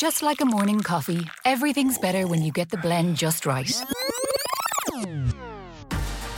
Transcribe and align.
Just 0.00 0.22
like 0.22 0.40
a 0.40 0.46
morning 0.46 0.80
coffee, 0.80 1.28
everything's 1.44 1.98
better 1.98 2.26
when 2.26 2.40
you 2.40 2.50
get 2.52 2.70
the 2.70 2.78
blend 2.78 3.18
just 3.18 3.44
right. 3.44 3.70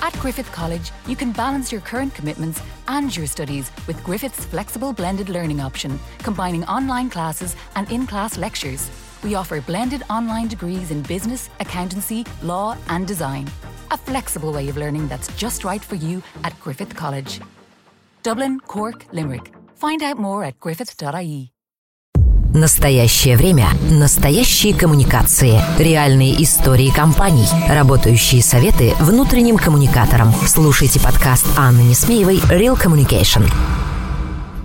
At 0.02 0.12
Griffith 0.14 0.50
College, 0.50 0.90
you 1.06 1.14
can 1.14 1.30
balance 1.30 1.70
your 1.70 1.80
current 1.80 2.12
commitments 2.12 2.60
and 2.88 3.16
your 3.16 3.28
studies 3.28 3.70
with 3.86 4.02
Griffith's 4.02 4.44
flexible 4.46 4.92
blended 4.92 5.28
learning 5.28 5.60
option, 5.60 5.96
combining 6.18 6.64
online 6.64 7.08
classes 7.08 7.54
and 7.76 7.88
in 7.92 8.04
class 8.04 8.36
lectures. 8.36 8.90
We 9.22 9.36
offer 9.36 9.60
blended 9.60 10.02
online 10.10 10.48
degrees 10.48 10.90
in 10.90 11.02
business, 11.02 11.48
accountancy, 11.60 12.26
law, 12.42 12.76
and 12.88 13.06
design. 13.06 13.48
A 13.92 13.96
flexible 13.96 14.52
way 14.52 14.70
of 14.70 14.76
learning 14.76 15.06
that's 15.06 15.32
just 15.36 15.62
right 15.62 15.84
for 15.84 15.94
you 15.94 16.20
at 16.42 16.58
Griffith 16.58 16.96
College. 16.96 17.40
Dublin, 18.24 18.58
Cork, 18.58 19.06
Limerick. 19.12 19.54
Find 19.76 20.02
out 20.02 20.18
more 20.18 20.42
at 20.42 20.58
griffith.ie. 20.58 21.52
Настоящее 22.54 23.38
время. 23.38 23.68
Настоящие 23.90 24.74
коммуникации. 24.74 25.58
Реальные 25.78 26.42
истории 26.42 26.90
компаний. 26.90 27.46
Работающие 27.66 28.42
советы 28.42 28.92
внутренним 29.00 29.56
коммуникаторам. 29.56 30.30
Слушайте 30.46 31.00
подкаст 31.00 31.46
Анны 31.56 31.80
Несмеевой 31.80 32.40
«Real 32.50 32.78
Communication». 32.78 33.50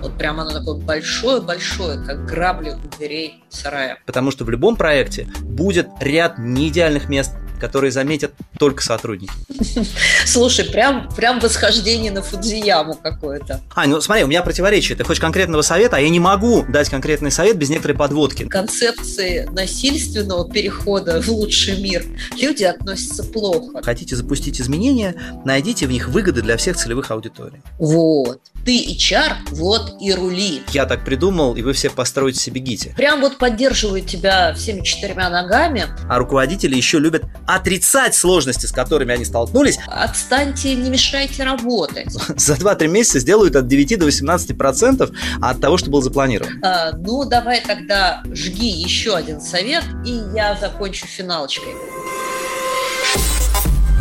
Вот 0.01 0.17
прямо 0.17 0.41
оно 0.41 0.59
такое 0.59 0.75
большое-большое, 0.75 2.05
как 2.05 2.25
грабли 2.25 2.71
у 2.71 2.97
дверей 2.97 3.45
сарая. 3.47 3.99
Потому 4.05 4.31
что 4.31 4.43
в 4.43 4.49
любом 4.49 4.75
проекте 4.75 5.29
будет 5.39 5.87
ряд 6.01 6.37
неидеальных 6.37 7.07
мест, 7.07 7.35
которые 7.59 7.91
заметят 7.91 8.33
только 8.59 8.83
сотрудники. 8.83 9.33
Слушай, 10.25 10.65
прям, 10.65 11.09
прям 11.15 11.39
восхождение 11.39 12.11
на 12.11 12.21
Фудзияму 12.21 12.95
какое-то. 12.95 13.61
А, 13.75 13.87
ну 13.87 14.01
смотри, 14.01 14.23
у 14.23 14.27
меня 14.27 14.41
противоречие. 14.41 14.97
Ты 14.97 15.03
хочешь 15.03 15.21
конкретного 15.21 15.61
совета, 15.61 15.97
а 15.97 15.99
я 15.99 16.09
не 16.09 16.19
могу 16.19 16.63
дать 16.67 16.89
конкретный 16.89 17.31
совет 17.31 17.57
без 17.57 17.69
некоторой 17.69 17.97
подводки. 17.97 18.45
Концепции 18.47 19.47
насильственного 19.51 20.49
перехода 20.49 21.21
в 21.21 21.27
лучший 21.29 21.79
мир 21.81 22.03
люди 22.39 22.63
относятся 22.63 23.23
плохо. 23.23 23.81
Хотите 23.83 24.15
запустить 24.15 24.61
изменения, 24.61 25.15
найдите 25.45 25.87
в 25.87 25.91
них 25.91 26.09
выгоды 26.09 26.41
для 26.41 26.57
всех 26.57 26.77
целевых 26.77 27.11
аудиторий. 27.11 27.61
Вот. 27.79 28.41
Ты 28.67 28.85
HR, 28.85 29.31
вот 29.51 29.95
и 30.01 30.13
рули. 30.13 30.61
Я 30.73 30.85
так 30.85 31.05
придумал, 31.05 31.55
и 31.55 31.61
вы 31.61 31.71
все 31.71 31.89
построите 31.89 32.41
себе 32.41 32.59
гите. 32.59 32.93
Прям 32.97 33.21
вот 33.21 33.37
поддерживают 33.37 34.07
тебя 34.07 34.53
всеми 34.55 34.81
четырьмя 34.83 35.29
ногами. 35.29 35.85
А 36.09 36.17
руководители 36.17 36.75
еще 36.75 36.99
любят 36.99 37.23
отрицать 37.47 38.13
сложности, 38.13 38.65
с 38.65 38.73
которыми 38.73 39.13
они 39.13 39.23
столкнулись. 39.23 39.79
Отстаньте, 39.87 40.75
не 40.75 40.89
мешайте 40.89 41.45
работать. 41.45 42.11
За 42.35 42.55
2-3 42.55 42.89
месяца 42.89 43.19
сделают 43.19 43.55
от 43.55 43.67
9 43.67 43.99
до 43.99 44.03
18 44.03 44.57
процентов 44.57 45.11
от 45.41 45.61
того, 45.61 45.77
что 45.77 45.89
было 45.89 46.01
запланировано. 46.01 46.59
А, 46.61 46.91
ну, 46.91 47.23
давай 47.23 47.61
тогда 47.61 48.21
жги 48.33 48.67
еще 48.67 49.15
один 49.15 49.39
совет, 49.39 49.85
и 50.05 50.11
я 50.35 50.57
закончу 50.59 51.07
финалочкой. 51.07 51.71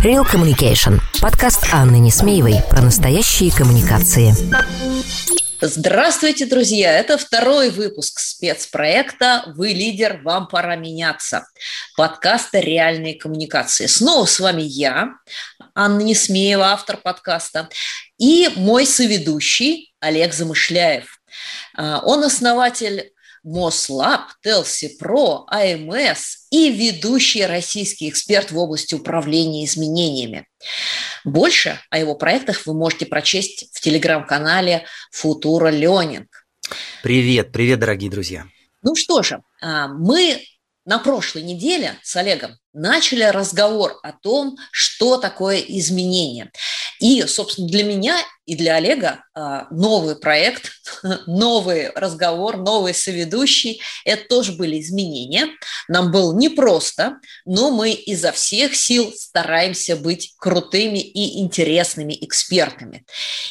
Real 0.07 0.25
Communication. 0.25 1.01
Подкаст 1.21 1.67
Анны 1.73 1.97
Несмеевой 1.99 2.63
про 2.71 2.81
настоящие 2.81 3.51
коммуникации. 3.51 4.33
Здравствуйте, 5.61 6.47
друзья! 6.47 6.97
Это 6.97 7.19
второй 7.19 7.71
выпуск 7.71 8.21
спецпроекта 8.21 9.43
«Вы 9.57 9.71
лидер, 9.71 10.21
вам 10.23 10.47
пора 10.47 10.77
меняться» 10.77 11.49
подкаста 11.97 12.61
«Реальные 12.61 13.17
коммуникации». 13.17 13.87
Снова 13.87 14.27
с 14.27 14.39
вами 14.39 14.63
я, 14.63 15.09
Анна 15.75 16.03
Несмеева, 16.03 16.67
автор 16.67 16.99
подкаста, 16.99 17.69
и 18.17 18.49
мой 18.55 18.87
соведущий 18.87 19.93
Олег 19.99 20.33
Замышляев. 20.33 21.21
А, 21.75 22.01
он 22.05 22.23
основатель 22.23 23.11
Мослаб, 23.47 24.23
Телси 24.43 24.97
Про, 24.99 25.47
АМС 25.47 26.49
и 26.51 26.71
ведущий 26.73 27.47
российский 27.47 28.09
эксперт 28.09 28.51
в 28.51 28.59
области 28.59 28.97
управления 28.97 29.65
изменениями. 29.65 30.49
Больше 31.25 31.79
о 31.91 31.99
его 31.99 32.17
проектах 32.17 32.67
вы 32.67 32.75
можете 32.75 33.07
прочесть 33.07 33.69
в 33.73 33.81
телеграм-канале 33.81 34.85
Футура 35.13 35.69
Ленинг. 35.69 36.45
Привет, 37.05 37.53
привет, 37.53 37.79
дорогие 37.79 38.11
друзья. 38.11 38.47
Ну 38.83 38.97
что 38.97 39.23
же, 39.23 39.41
а, 39.63 39.87
мы 39.87 40.43
на 40.85 40.99
прошлой 40.99 41.43
неделе 41.43 41.97
с 42.03 42.17
Олегом 42.17 42.59
начали 42.73 43.23
разговор 43.23 43.99
о 44.03 44.13
том, 44.13 44.57
что 44.73 45.19
такое 45.19 45.59
изменение. 45.59 46.51
И, 47.01 47.23
собственно, 47.27 47.69
для 47.69 47.85
меня 47.85 48.19
и 48.47 48.55
для 48.55 48.77
Олега 48.77 49.25
а, 49.35 49.67
новый 49.71 50.17
проект, 50.17 50.71
новый 51.27 51.91
разговор, 51.91 52.57
новый 52.57 52.95
соведущий– 52.95 53.81
это 54.05 54.27
тоже 54.29 54.53
были 54.53 54.81
изменения. 54.81 55.49
Нам 55.89 56.13
было 56.13 56.35
непросто, 56.35 57.19
но 57.45 57.71
мы 57.71 57.91
изо 57.93 58.33
всех 58.33 58.77
сил 58.77 59.13
стараемся 59.17 59.97
быть 59.97 60.35
крутыми 60.39 60.99
и 60.99 61.41
интересными 61.41 62.17
экспертами. 62.21 63.05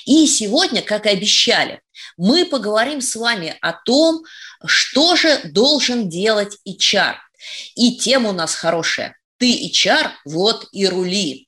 И 0.06 0.28
сегодня, 0.28 0.82
как 0.82 1.06
и 1.06 1.10
обещали, 1.10 1.82
мы 2.18 2.46
поговорим 2.46 3.02
с 3.02 3.16
вами 3.16 3.58
о 3.62 3.74
том, 3.74 4.24
что 4.66 5.16
же 5.16 5.42
должен 5.44 6.10
делать 6.10 6.58
HR. 6.68 7.16
И 7.76 7.98
тема 7.98 8.30
у 8.30 8.34
нас 8.34 8.56
хорошая. 8.56 9.18
Ты 9.38 9.70
HR, 9.70 10.12
вот 10.26 10.68
и 10.72 10.88
рули. 10.88 11.45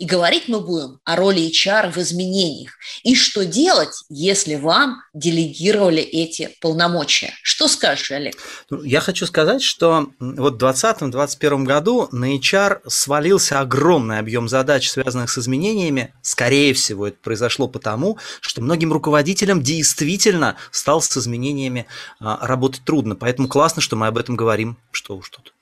И 0.00 0.06
говорить 0.06 0.48
мы 0.48 0.60
будем 0.60 0.98
о 1.04 1.14
роли 1.14 1.42
HR 1.50 1.92
в 1.92 1.98
изменениях. 1.98 2.72
И 3.02 3.14
что 3.14 3.44
делать, 3.44 4.02
если 4.08 4.54
вам 4.54 5.02
делегировали 5.12 6.00
эти 6.00 6.56
полномочия. 6.62 7.34
Что 7.42 7.68
скажешь, 7.68 8.10
Олег? 8.10 8.34
Ну, 8.70 8.82
я 8.82 9.00
хочу 9.00 9.26
сказать, 9.26 9.62
что 9.62 10.08
вот 10.18 10.54
в 10.54 10.64
2020-2021 10.64 11.64
году 11.64 12.08
на 12.12 12.34
HR 12.34 12.80
свалился 12.88 13.60
огромный 13.60 14.18
объем 14.18 14.48
задач, 14.48 14.88
связанных 14.88 15.28
с 15.28 15.36
изменениями. 15.36 16.14
Скорее 16.22 16.72
всего, 16.72 17.08
это 17.08 17.18
произошло 17.22 17.68
потому, 17.68 18.16
что 18.40 18.62
многим 18.62 18.94
руководителям 18.94 19.62
действительно 19.62 20.56
стало 20.70 21.00
с 21.00 21.14
изменениями 21.14 21.84
а, 22.20 22.38
работать 22.46 22.86
трудно. 22.86 23.16
Поэтому 23.16 23.48
классно, 23.48 23.82
что 23.82 23.96
мы 23.96 24.06
об 24.06 24.16
этом 24.16 24.34
говорим. 24.34 24.78
Что 24.92 25.14
уж 25.18 25.28
тут. 25.28 25.52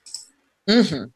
Угу. 0.69 1.11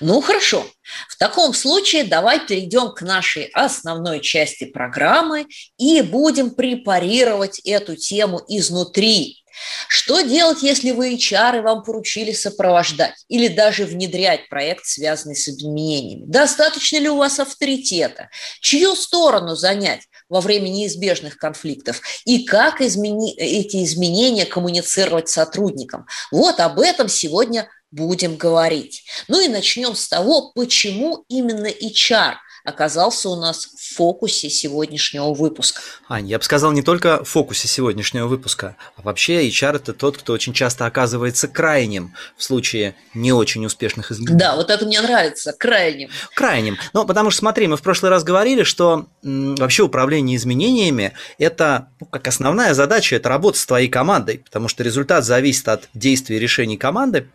Ну 0.00 0.20
хорошо. 0.22 0.66
В 1.08 1.18
таком 1.18 1.52
случае 1.52 2.04
давай 2.04 2.46
перейдем 2.46 2.92
к 2.94 3.02
нашей 3.02 3.44
основной 3.52 4.20
части 4.20 4.64
программы 4.64 5.46
и 5.76 6.00
будем 6.00 6.50
препарировать 6.50 7.60
эту 7.66 7.96
тему 7.96 8.40
изнутри. 8.48 9.44
Что 9.88 10.22
делать, 10.22 10.62
если 10.62 10.90
вы 10.90 11.14
HR 11.14 11.58
и 11.58 11.60
вам 11.60 11.84
поручили 11.84 12.32
сопровождать 12.32 13.24
или 13.28 13.48
даже 13.48 13.84
внедрять 13.84 14.48
проект, 14.48 14.86
связанный 14.86 15.36
с 15.36 15.48
изменениями? 15.48 16.24
Достаточно 16.26 16.96
ли 16.96 17.08
у 17.08 17.18
вас 17.18 17.38
авторитета? 17.38 18.30
Чью 18.60 18.96
сторону 18.96 19.54
занять 19.54 20.00
во 20.28 20.40
время 20.40 20.68
неизбежных 20.68 21.36
конфликтов? 21.36 22.00
И 22.24 22.44
как 22.44 22.80
измени... 22.80 23.34
эти 23.36 23.84
изменения 23.84 24.46
коммуницировать 24.46 25.28
сотрудникам? 25.28 26.06
Вот 26.32 26.58
об 26.58 26.80
этом 26.80 27.08
сегодня 27.08 27.68
будем 27.94 28.36
говорить. 28.36 29.04
Ну 29.28 29.40
и 29.40 29.48
начнем 29.48 29.94
с 29.94 30.08
того, 30.08 30.52
почему 30.54 31.24
именно 31.28 31.68
HR 31.68 32.34
оказался 32.64 33.28
у 33.28 33.36
нас 33.36 33.66
в 33.66 33.94
фокусе 33.94 34.48
сегодняшнего 34.48 35.34
выпуска. 35.34 35.82
Ань, 36.08 36.26
я 36.26 36.38
бы 36.38 36.44
сказал 36.44 36.72
не 36.72 36.82
только 36.82 37.22
в 37.22 37.28
фокусе 37.28 37.68
сегодняшнего 37.68 38.26
выпуска, 38.26 38.76
а 38.96 39.02
вообще 39.02 39.46
HR– 39.48 39.76
это 39.76 39.92
тот, 39.92 40.16
кто 40.16 40.32
очень 40.32 40.54
часто 40.54 40.86
оказывается 40.86 41.46
крайним 41.46 42.14
в 42.38 42.42
случае 42.42 42.96
не 43.12 43.32
очень 43.32 43.66
успешных 43.66 44.10
изменений. 44.10 44.38
Да, 44.38 44.56
вот 44.56 44.70
это 44.70 44.86
мне 44.86 45.00
нравится, 45.02 45.52
крайним. 45.52 46.08
Крайним. 46.34 46.78
Ну, 46.94 47.04
потому 47.04 47.30
что, 47.30 47.40
смотри, 47.40 47.66
мы 47.66 47.76
в 47.76 47.82
прошлый 47.82 48.10
раз 48.10 48.24
говорили, 48.24 48.62
что 48.62 49.06
м, 49.22 49.56
вообще 49.56 49.82
управление 49.82 50.36
изменениями– 50.36 51.12
это 51.38 51.88
ну, 52.00 52.06
как 52.06 52.26
основная 52.26 52.72
задача– 52.72 53.16
это 53.16 53.28
работа 53.28 53.58
с 53.58 53.66
твоей 53.66 53.88
командой, 53.88 54.38
потому 54.38 54.68
что 54.68 54.82
результат 54.82 55.26
зависит 55.26 55.68
от 55.68 55.90
действий 55.92 56.36
и 56.36 56.40
решений 56.40 56.78
команды, 56.78 57.28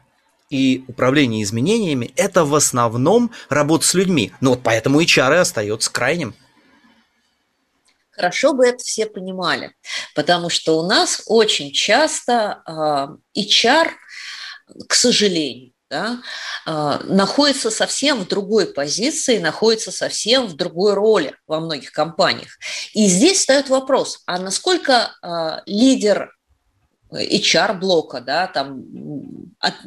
и 0.50 0.84
управление 0.88 1.44
изменениями– 1.44 2.12
это 2.16 2.46
в 2.46 2.56
основном 2.56 3.32
работа 3.50 3.86
с 3.86 3.94
людьми. 3.94 4.34
Ну 4.42 4.52
вот 4.52 4.62
поэтому 4.64 5.02
HR 5.02 5.40
остается 5.40 5.92
крайним. 5.92 6.36
Хорошо 8.12 8.54
бы 8.54 8.68
это 8.68 8.84
все 8.84 9.06
понимали, 9.06 9.74
потому 10.14 10.50
что 10.50 10.78
у 10.78 10.86
нас 10.86 11.24
очень 11.28 11.72
часто 11.72 12.62
HR, 13.34 13.92
к 14.88 14.94
сожалению, 14.94 15.72
да, 15.90 16.22
э, 16.66 17.00
находится 17.06 17.72
совсем 17.72 18.20
в 18.20 18.28
другой 18.28 18.68
позиции, 18.68 19.40
находится 19.40 19.92
совсем 19.92 20.48
в 20.48 20.56
другой 20.56 20.94
роли 20.94 21.36
во 21.48 21.60
многих 21.60 21.92
компаниях. 21.92 22.58
И 22.94 23.08
здесь 23.08 23.40
встает 23.40 23.70
вопрос, 23.70 24.22
а 24.28 24.38
насколько 24.38 25.16
э, 25.22 25.62
лидер 25.66 26.32
HR-блока, 27.12 28.22
да, 28.22 28.48
там, 28.48 28.84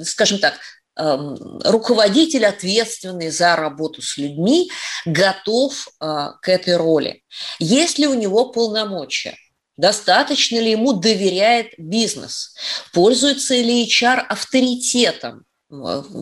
скажем 0.02 0.38
так, 0.38 0.54
эм, 0.96 1.60
руководитель, 1.64 2.46
ответственный 2.46 3.30
за 3.30 3.56
работу 3.56 4.02
с 4.02 4.16
людьми, 4.16 4.70
готов 5.06 5.88
э, 6.00 6.28
к 6.40 6.48
этой 6.48 6.76
роли. 6.76 7.22
Есть 7.58 7.98
ли 7.98 8.06
у 8.06 8.14
него 8.14 8.50
полномочия? 8.50 9.36
Достаточно 9.76 10.58
ли 10.58 10.72
ему 10.72 10.92
доверяет 10.92 11.72
бизнес? 11.78 12.54
Пользуется 12.92 13.54
ли 13.54 13.86
HR 13.86 14.18
авторитетом? 14.28 15.44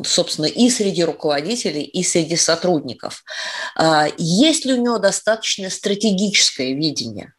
собственно, 0.04 0.46
и 0.46 0.70
среди 0.70 1.02
руководителей, 1.02 1.82
и 1.82 2.04
среди 2.04 2.36
сотрудников. 2.36 3.24
А, 3.76 4.06
есть 4.16 4.64
ли 4.64 4.74
у 4.74 4.80
него 4.80 4.98
достаточно 4.98 5.70
стратегическое 5.70 6.72
видение? 6.72 7.34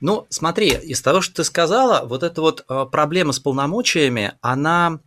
Ну, 0.00 0.26
смотри, 0.28 0.70
из 0.70 1.00
того, 1.00 1.20
что 1.20 1.36
ты 1.36 1.44
сказала, 1.44 2.06
вот 2.06 2.22
эта 2.22 2.40
вот 2.40 2.64
а, 2.68 2.84
проблема 2.86 3.32
с 3.32 3.38
полномочиями, 3.38 4.34
она 4.40 5.00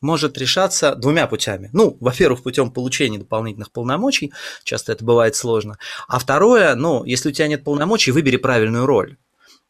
может 0.00 0.38
решаться 0.38 0.94
двумя 0.94 1.26
путями. 1.26 1.70
Ну, 1.72 1.96
во-первых, 2.00 2.42
путем 2.42 2.70
получения 2.70 3.18
дополнительных 3.18 3.72
полномочий, 3.72 4.32
часто 4.64 4.92
это 4.92 5.04
бывает 5.04 5.34
сложно. 5.34 5.78
А 6.06 6.18
второе, 6.18 6.74
ну, 6.74 7.04
если 7.04 7.30
у 7.30 7.32
тебя 7.32 7.48
нет 7.48 7.64
полномочий, 7.64 8.12
выбери 8.12 8.36
правильную 8.36 8.86
роль. 8.86 9.16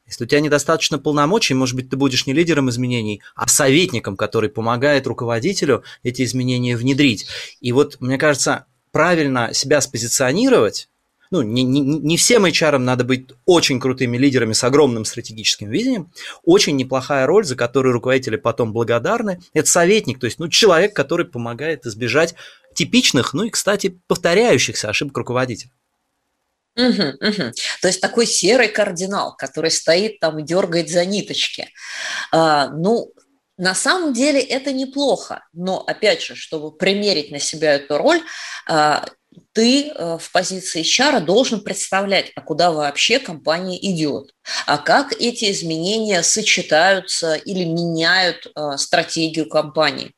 Если 0.07 0.25
у 0.25 0.27
тебя 0.27 0.41
недостаточно 0.41 0.99
полномочий, 0.99 1.53
может 1.53 1.77
быть, 1.77 1.91
ты 1.91 1.97
будешь 1.97 2.27
не 2.27 2.33
лидером 2.33 2.71
изменений, 2.71 3.23
а 3.35 3.47
советником, 3.47 4.17
который 4.17 4.49
помогает 4.49 5.07
руководителю 5.07 5.85
эти 6.03 6.23
изменения 6.25 6.77
внедрить. 6.77 7.27
И 7.61 7.73
вот, 7.73 8.01
мне 8.01 8.17
кажется, 8.17 8.65
правильно 8.91 9.53
себя 9.53 9.83
спозиционировать, 9.83 10.89
ну, 11.31 11.43
не, 11.43 11.63
не, 11.63 11.81
не 11.81 12.17
всем 12.17 12.47
HR 12.47 12.79
надо 12.79 13.05
быть 13.05 13.29
очень 13.45 13.81
крутыми 13.81 14.17
лидерами 14.17 14.53
с 14.53 14.65
огромным 14.65 15.05
стратегическим 15.05 15.71
видением. 15.71 16.13
Очень 16.45 16.77
неплохая 16.77 17.27
роль, 17.27 17.45
за 17.45 17.57
которую 17.57 17.93
руководители 17.93 18.37
потом 18.37 18.73
благодарны. 18.73 19.41
Это 19.53 19.69
советник, 19.69 20.19
то 20.21 20.27
есть 20.27 20.39
ну, 20.39 20.49
человек, 20.49 20.95
который 20.95 21.27
помогает 21.27 21.87
избежать 21.87 22.35
типичных, 22.75 23.35
ну 23.35 23.45
и, 23.45 23.51
кстати, 23.51 24.01
повторяющихся 24.07 24.89
ошибок 24.89 25.17
руководителя. 25.19 25.71
Угу, 26.77 27.03
угу. 27.21 27.53
То 27.83 27.89
есть 27.89 28.01
такой 28.01 28.27
серый 28.27 28.69
кардинал, 28.69 29.37
который 29.37 29.71
стоит 29.71 30.21
там 30.21 30.39
и 30.39 30.45
дергает 30.45 30.89
за 30.89 31.05
ниточки. 31.05 31.71
А, 32.31 32.69
ну, 32.69 33.13
на 33.57 33.75
самом 33.75 34.13
деле 34.13 34.41
это 34.41 34.73
неплохо, 34.73 35.45
но 35.53 35.81
опять 35.81 36.23
же, 36.23 36.37
чтобы 36.37 36.71
примерить 36.71 37.33
на 37.33 37.41
себя 37.41 37.75
эту 37.75 37.99
роль, 37.99 38.23
а, 38.69 39.05
ты 39.53 39.89
э, 39.89 40.19
в 40.21 40.31
позиции 40.33 40.83
HR 40.83 41.21
должен 41.21 41.61
представлять, 41.61 42.33
а 42.37 42.41
куда 42.41 42.71
вообще 42.71 43.19
компания 43.19 43.79
идет, 43.91 44.35
а 44.67 44.79
как 44.79 45.13
эти 45.19 45.51
изменения 45.51 46.23
сочетаются 46.23 47.35
или 47.35 47.65
меняют 47.65 48.47
э, 48.47 48.77
стратегию 48.77 49.49
компании. 49.49 50.13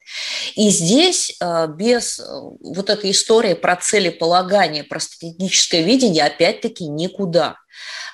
И 0.56 0.70
здесь 0.70 1.36
э, 1.40 1.68
без 1.68 2.20
вот 2.60 2.90
этой 2.90 3.12
истории 3.12 3.54
про 3.54 3.76
целеполагание, 3.76 4.82
про 4.82 4.98
стратегическое 4.98 5.82
видение 5.82 6.24
опять-таки 6.24 6.84
никуда. 6.86 7.59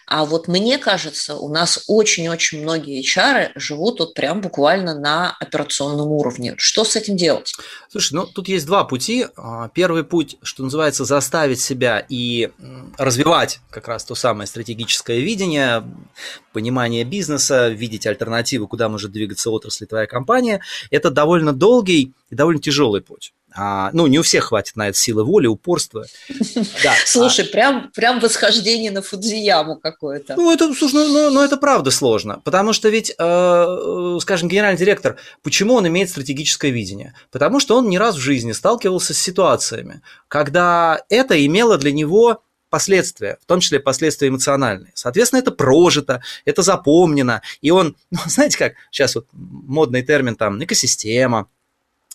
А 0.06 0.24
вот 0.24 0.46
мне 0.46 0.78
кажется, 0.78 1.34
у 1.34 1.48
нас 1.48 1.84
очень-очень 1.88 2.62
многие 2.62 3.02
HR 3.02 3.50
живут 3.56 3.98
вот 3.98 4.14
прям 4.14 4.40
буквально 4.40 4.94
на 4.94 5.36
операционном 5.40 6.08
уровне. 6.12 6.54
Что 6.58 6.84
с 6.84 6.94
этим 6.94 7.16
делать? 7.16 7.52
Слушай, 7.90 8.14
ну 8.14 8.26
тут 8.26 8.46
есть 8.46 8.66
два 8.66 8.84
пути. 8.84 9.26
А, 9.36 9.68
первый 9.70 10.04
путь, 10.04 10.36
что 10.42 10.62
называется, 10.62 11.04
заставить 11.04 11.60
себя 11.60 12.06
и 12.08 12.50
развивать 12.96 13.60
как 13.70 13.88
раз 13.88 14.04
то 14.04 14.14
самое 14.14 14.46
стратегическое 14.46 15.18
видение, 15.18 15.82
понимание 16.52 17.02
бизнеса, 17.02 17.68
видеть 17.68 18.06
альтернативы, 18.06 18.68
куда 18.68 18.88
может 18.88 19.10
двигаться 19.10 19.50
отрасль 19.50 19.86
твоя 19.86 20.06
компания. 20.06 20.60
Это 20.90 21.10
довольно 21.10 21.52
долгий 21.52 22.12
и 22.30 22.34
довольно 22.34 22.60
тяжелый 22.60 23.02
путь. 23.02 23.32
А, 23.56 23.90
ну, 23.92 24.06
не 24.06 24.18
у 24.18 24.22
всех 24.22 24.44
хватит 24.44 24.76
на 24.76 24.88
это 24.88 24.98
силы 24.98 25.24
воли, 25.24 25.46
упорства. 25.46 26.04
Да. 26.82 26.94
Слушай, 27.04 27.46
а... 27.46 27.48
прям, 27.48 27.90
прям 27.94 28.20
восхождение 28.20 28.90
на 28.90 29.02
Фудзияму 29.02 29.76
какое-то. 29.76 30.36
Ну, 30.36 30.52
это, 30.52 30.72
слушай, 30.74 30.94
ну, 30.94 31.08
ну, 31.08 31.30
ну, 31.30 31.42
это 31.42 31.56
правда 31.56 31.90
сложно, 31.90 32.40
потому 32.44 32.72
что 32.72 32.88
ведь, 32.88 33.14
э, 33.16 34.18
скажем, 34.20 34.48
генеральный 34.48 34.78
директор, 34.78 35.16
почему 35.42 35.74
он 35.74 35.86
имеет 35.88 36.10
стратегическое 36.10 36.70
видение? 36.70 37.14
Потому 37.30 37.60
что 37.60 37.76
он 37.76 37.88
не 37.88 37.98
раз 37.98 38.16
в 38.16 38.20
жизни 38.20 38.52
сталкивался 38.52 39.14
с 39.14 39.18
ситуациями, 39.18 40.02
когда 40.28 41.02
это 41.08 41.44
имело 41.44 41.78
для 41.78 41.92
него 41.92 42.42
последствия, 42.70 43.38
в 43.40 43.46
том 43.46 43.60
числе 43.60 43.80
последствия 43.80 44.28
эмоциональные. 44.28 44.92
Соответственно, 44.94 45.40
это 45.40 45.52
прожито, 45.52 46.22
это 46.44 46.62
запомнено, 46.62 47.42
и 47.60 47.70
он, 47.70 47.96
ну, 48.10 48.18
знаете 48.26 48.58
как, 48.58 48.74
сейчас 48.90 49.14
вот 49.14 49.26
модный 49.32 50.02
термин 50.02 50.36
там, 50.36 50.62
экосистема, 50.62 51.48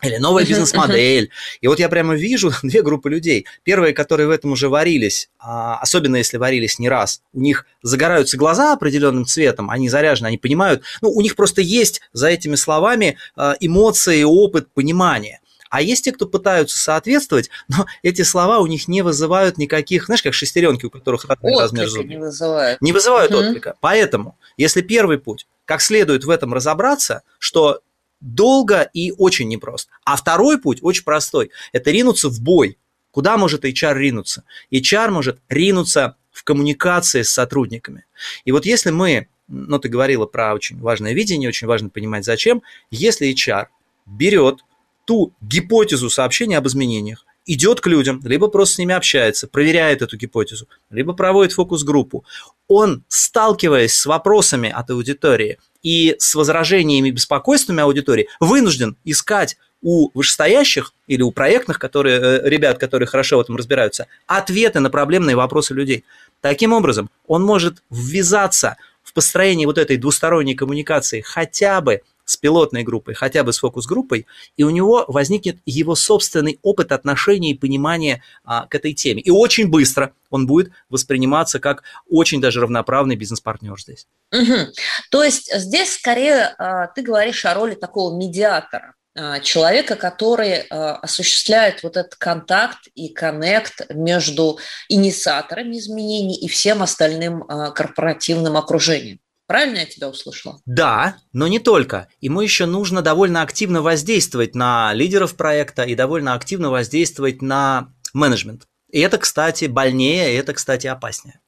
или 0.02 0.18
новая 0.18 0.46
бизнес-модель. 0.46 1.32
И 1.62 1.68
вот 1.68 1.80
я 1.80 1.90
прямо 1.90 2.16
вижу 2.16 2.52
две 2.64 2.82
группы 2.82 3.10
людей. 3.10 3.46
Первые, 3.64 3.94
которые 3.94 4.28
в 4.28 4.32
этом 4.32 4.52
уже 4.52 4.70
варились, 4.70 5.30
а, 5.40 5.78
особенно 5.80 6.18
если 6.18 6.38
варились 6.38 6.80
не 6.80 6.90
раз, 6.90 7.22
у 7.34 7.40
них 7.40 7.66
загораются 7.82 8.38
глаза 8.38 8.74
определенным 8.74 9.26
цветом, 9.26 9.70
они 9.70 9.90
заряжены, 9.90 10.28
они 10.28 10.38
понимают, 10.38 10.84
ну, 11.02 11.12
у 11.12 11.22
них 11.22 11.36
просто 11.36 11.62
есть 11.62 12.02
за 12.14 12.28
этими 12.28 12.56
словами 12.56 13.18
а, 13.36 13.56
эмоции, 13.60 14.24
опыт, 14.24 14.68
понимание. 14.74 15.40
А 15.72 15.82
есть 15.82 16.04
те, 16.04 16.12
кто 16.12 16.28
пытаются 16.28 16.78
соответствовать, 16.78 17.50
но 17.70 17.86
эти 18.04 18.24
слова 18.24 18.60
у 18.60 18.68
них 18.68 18.88
не 18.88 19.02
вызывают 19.02 19.58
никаких, 19.58 20.06
знаешь, 20.06 20.22
как 20.22 20.34
шестеренки, 20.34 20.86
у 20.86 20.90
которых 20.90 21.26
разный 21.26 21.58
размер 21.58 21.88
зубов. 21.88 22.08
не 22.08 22.18
вызывают. 22.18 22.82
Не 22.82 22.92
вызывают 22.92 23.32
угу. 23.32 23.42
отклика. 23.42 23.76
Поэтому, 23.80 24.38
если 24.58 24.82
первый 24.82 25.18
путь, 25.18 25.48
как 25.66 25.82
следует 25.82 26.26
в 26.26 26.30
этом 26.30 26.54
разобраться, 26.54 27.22
что 27.40 27.82
долго 28.22 28.90
и 28.94 29.12
очень 29.18 29.48
непросто. 29.48 29.92
А 30.06 30.16
второй 30.16 30.60
путь 30.60 30.80
очень 30.82 31.04
простой. 31.04 31.52
Это 31.74 31.92
ринуться 31.92 32.30
в 32.30 32.40
бой. 32.42 32.78
Куда 33.12 33.38
может 33.38 33.66
HR 33.66 33.96
ринуться? 33.96 34.44
HR 34.72 35.10
может 35.10 35.40
ринуться 35.50 36.16
в 36.32 36.44
коммуникации 36.44 37.24
с 37.24 37.30
сотрудниками. 37.30 38.06
И 38.46 38.52
вот 38.52 38.66
если 38.66 38.92
мы, 38.92 39.28
ну 39.48 39.80
ты 39.80 39.90
говорила 39.90 40.26
про 40.26 40.54
очень 40.54 40.80
важное 40.80 41.14
видение, 41.14 41.50
очень 41.50 41.68
важно 41.68 41.90
понимать 41.90 42.24
зачем, 42.24 42.62
если 42.90 43.34
HR 43.34 43.66
берет 44.06 44.60
ту 45.06 45.34
гипотезу 45.42 46.10
сообщения 46.10 46.58
об 46.58 46.68
изменениях, 46.68 47.26
идет 47.46 47.82
к 47.82 47.88
людям, 47.88 48.22
либо 48.24 48.48
просто 48.48 48.76
с 48.76 48.78
ними 48.78 48.94
общается, 48.94 49.48
проверяет 49.48 50.02
эту 50.02 50.16
гипотезу, 50.16 50.68
либо 50.90 51.14
проводит 51.14 51.54
фокус-группу, 51.54 52.24
он, 52.68 53.04
сталкиваясь 53.08 53.94
с 53.94 54.06
вопросами 54.06 54.70
от 54.70 54.90
аудитории 54.92 55.58
и 55.84 56.16
с 56.20 56.36
возражениями 56.36 57.10
и 57.10 57.12
беспокойствами 57.12 57.82
аудитории, 57.82 58.28
вынужден 58.40 58.96
искать 59.04 59.58
у 59.82 60.12
вышестоящих 60.14 60.94
или 61.08 61.22
у 61.22 61.32
проектных 61.32 61.80
которые, 61.80 62.20
э, 62.20 62.50
ребят, 62.50 62.78
которые 62.78 63.08
хорошо 63.08 63.38
в 63.38 63.42
этом 63.42 63.56
разбираются, 63.56 64.08
ответы 64.28 64.80
на 64.80 64.90
проблемные 64.90 65.36
вопросы 65.36 65.74
людей. 65.74 66.04
Таким 66.40 66.74
образом, 66.74 67.10
он 67.28 67.44
может 67.44 67.84
ввязаться 67.90 68.78
в 69.04 69.14
построение 69.14 69.68
вот 69.68 69.78
этой 69.78 69.98
двусторонней 69.98 70.56
коммуникации 70.56 71.22
хотя 71.22 71.82
бы 71.82 72.02
с 72.26 72.38
пилотной 72.38 72.84
группой, 72.84 73.14
хотя 73.14 73.44
бы 73.44 73.54
с 73.54 73.60
фокус-группой, 73.60 74.26
и 74.58 74.64
у 74.64 74.70
него 74.70 75.06
возникнет 75.08 75.58
его 75.66 75.96
собственный 75.96 76.60
опыт 76.62 76.92
отношения 76.92 77.52
и 77.52 77.58
понимания 77.58 78.24
а, 78.44 78.68
к 78.68 78.76
этой 78.76 78.94
теме. 78.94 79.22
И 79.22 79.30
очень 79.30 79.70
быстро 79.70 80.14
он 80.30 80.48
будет 80.48 80.72
восприниматься 80.90 81.60
как 81.60 81.84
очень 82.10 82.42
даже 82.42 82.62
равноправный 82.62 83.16
бизнес-партнер 83.16 83.80
здесь. 83.80 84.08
Угу. 84.32 84.72
То 85.12 85.24
есть 85.24 85.54
здесь 85.54 85.96
скорее 85.96 86.56
а, 86.58 86.88
ты 86.88 87.02
говоришь 87.02 87.46
о 87.46 87.54
роли 87.54 87.76
такого 87.76 88.18
медиатора 88.18 88.96
а, 89.14 89.40
человека, 89.42 89.96
который 89.96 90.62
а, 90.70 90.96
осуществляет 90.96 91.84
вот 91.84 91.98
этот 91.98 92.16
контакт 92.16 92.88
и 92.96 93.10
коннект 93.10 93.90
между 93.94 94.58
инициаторами 94.88 95.78
изменений 95.78 96.38
и 96.38 96.48
всем 96.48 96.82
остальным 96.82 97.44
а, 97.44 97.72
корпоративным 97.72 98.56
окружением. 98.56 99.20
Правильно 99.52 99.80
я 99.80 99.86
тебя 99.86 100.08
услышала? 100.08 100.62
Да, 100.66 101.18
но 101.34 101.46
не 101.50 101.60
только. 101.60 102.08
Ему 102.22 102.40
еще 102.40 102.66
нужно 102.66 103.02
довольно 103.02 103.42
активно 103.42 103.82
воздействовать 103.82 104.56
на 104.56 104.94
лидеров 104.94 105.36
проекта 105.36 105.84
и 105.84 105.94
довольно 105.94 106.36
активно 106.36 106.70
воздействовать 106.70 107.42
на 107.42 107.90
менеджмент. 108.14 108.68
И 108.94 109.02
это, 109.02 109.18
кстати, 109.18 109.66
больнее, 109.66 110.34
и 110.34 110.38
это, 110.38 110.54
кстати, 110.54 110.88
опаснее. 110.88 111.41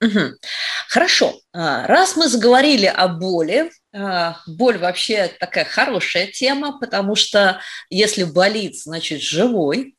Угу. 0.00 0.36
Хорошо. 0.88 1.40
Раз 1.52 2.16
мы 2.16 2.28
заговорили 2.28 2.86
о 2.86 3.08
боли, 3.08 3.70
а, 3.94 4.36
боль 4.46 4.76
вообще 4.78 5.32
такая 5.40 5.64
хорошая 5.64 6.26
тема, 6.26 6.78
потому 6.78 7.14
что 7.14 7.60
если 7.88 8.24
болит, 8.24 8.78
значит 8.78 9.22
живой. 9.22 9.96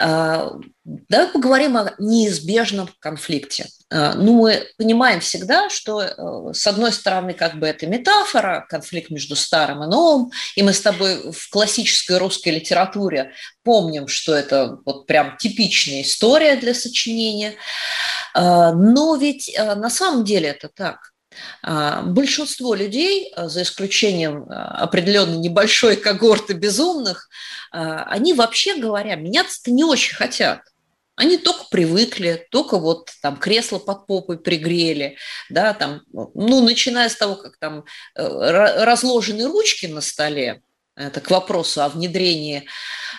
А, 0.00 0.52
давай 0.84 1.28
поговорим 1.28 1.76
о 1.76 1.94
неизбежном 1.98 2.88
конфликте. 3.00 3.66
А, 3.90 4.14
ну, 4.14 4.32
мы 4.40 4.66
понимаем 4.78 5.20
всегда, 5.20 5.68
что 5.68 6.02
э, 6.02 6.52
с 6.54 6.66
одной 6.66 6.90
стороны, 6.90 7.34
как 7.34 7.58
бы 7.58 7.66
это 7.66 7.86
метафора, 7.86 8.66
конфликт 8.68 9.10
между 9.10 9.36
старым 9.36 9.84
и 9.84 9.86
новым, 9.86 10.30
и 10.56 10.62
мы 10.62 10.72
с 10.72 10.80
тобой 10.80 11.30
в 11.30 11.50
классической 11.50 12.16
русской 12.16 12.48
литературе 12.48 13.32
помним, 13.62 14.08
что 14.08 14.34
это 14.34 14.78
вот 14.86 15.06
прям 15.06 15.36
типичная 15.36 16.02
история 16.02 16.56
для 16.56 16.72
сочинения. 16.72 17.54
Но 18.40 19.16
ведь 19.16 19.48
э, 19.54 19.74
на 19.74 19.90
самом 19.90 20.24
деле 20.24 20.48
это 20.48 20.68
так. 20.68 21.12
А, 21.62 22.02
большинство 22.02 22.74
людей, 22.74 23.32
а, 23.34 23.48
за 23.48 23.62
исключением 23.62 24.46
а, 24.48 24.82
определенной 24.82 25.38
небольшой 25.38 25.96
когорты 25.96 26.54
безумных, 26.54 27.28
они 27.70 28.32
вообще 28.32 28.76
говоря, 28.76 29.14
меняться-то 29.16 29.70
не 29.70 29.84
очень 29.84 30.14
хотят. 30.14 30.60
Они 31.16 31.36
только 31.36 31.64
привыкли, 31.68 32.46
только 32.50 32.78
вот 32.78 33.10
там 33.20 33.36
кресло 33.36 33.78
под 33.78 34.06
попой 34.06 34.38
пригрели, 34.38 35.16
да, 35.50 35.74
там, 35.74 36.02
ну, 36.12 36.62
начиная 36.62 37.08
с 37.08 37.16
того, 37.16 37.34
как 37.34 37.58
там 37.58 37.84
э, 38.14 38.84
разложены 38.84 39.48
ручки 39.48 39.86
на 39.86 40.00
столе, 40.00 40.62
это 40.98 41.20
к 41.20 41.30
вопросу 41.30 41.82
о 41.82 41.88
внедрении 41.88 42.66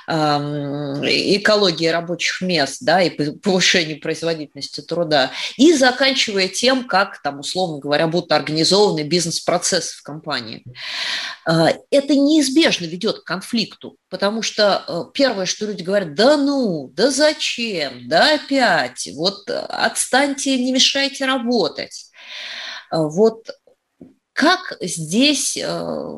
экологии 0.07 1.85
рабочих 1.85 2.41
мест 2.41 2.79
да, 2.81 2.99
и 3.01 3.09
повышении 3.09 3.93
производительности 3.93 4.81
труда, 4.81 5.31
и 5.55 5.73
заканчивая 5.73 6.47
тем, 6.47 6.85
как, 6.85 7.21
там, 7.21 7.39
условно 7.39 7.77
говоря, 7.79 8.07
будут 8.07 8.31
организованы 8.31 9.03
бизнес-процессы 9.03 9.97
в 9.97 10.01
компании. 10.01 10.63
А, 11.45 11.73
это 11.91 12.15
неизбежно 12.15 12.85
ведет 12.85 13.19
к 13.19 13.23
конфликту, 13.23 13.97
потому 14.09 14.41
что 14.41 14.83
э, 14.87 15.03
первое, 15.13 15.45
что 15.45 15.67
люди 15.67 15.83
говорят, 15.83 16.15
да 16.15 16.37
ну, 16.37 16.89
да 16.93 17.11
зачем, 17.11 18.07
да 18.07 18.35
опять, 18.35 19.09
вот 19.13 19.47
отстаньте, 19.49 20.57
не 20.57 20.71
мешайте 20.71 21.25
работать. 21.25 22.09
А, 22.89 23.03
вот 23.03 23.47
как 24.39 24.77
здесь, 24.79 25.57
э, 25.57 26.13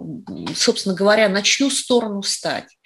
собственно 0.55 0.93
говоря, 0.93 1.27
на 1.27 1.41
чью 1.41 1.71
сторону 1.71 2.21
встать? 2.21 2.77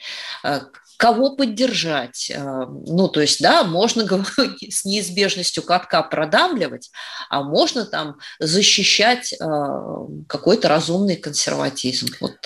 Э, 0.46 0.62
кого 0.96 1.36
поддержать. 1.36 2.32
Э, 2.34 2.66
ну, 2.70 3.10
то 3.10 3.20
есть, 3.20 3.42
да, 3.42 3.66
можно 3.66 4.08
с 4.70 4.86
неизбежностью 4.86 5.62
катка 5.62 6.04
продавливать, 6.04 6.90
а 7.30 7.44
можно 7.44 7.84
там 7.84 8.16
защищать 8.40 9.36
какой-то 10.30 10.70
разумный 10.70 11.18
консерватизм. 11.18 12.16
Вот 12.22 12.38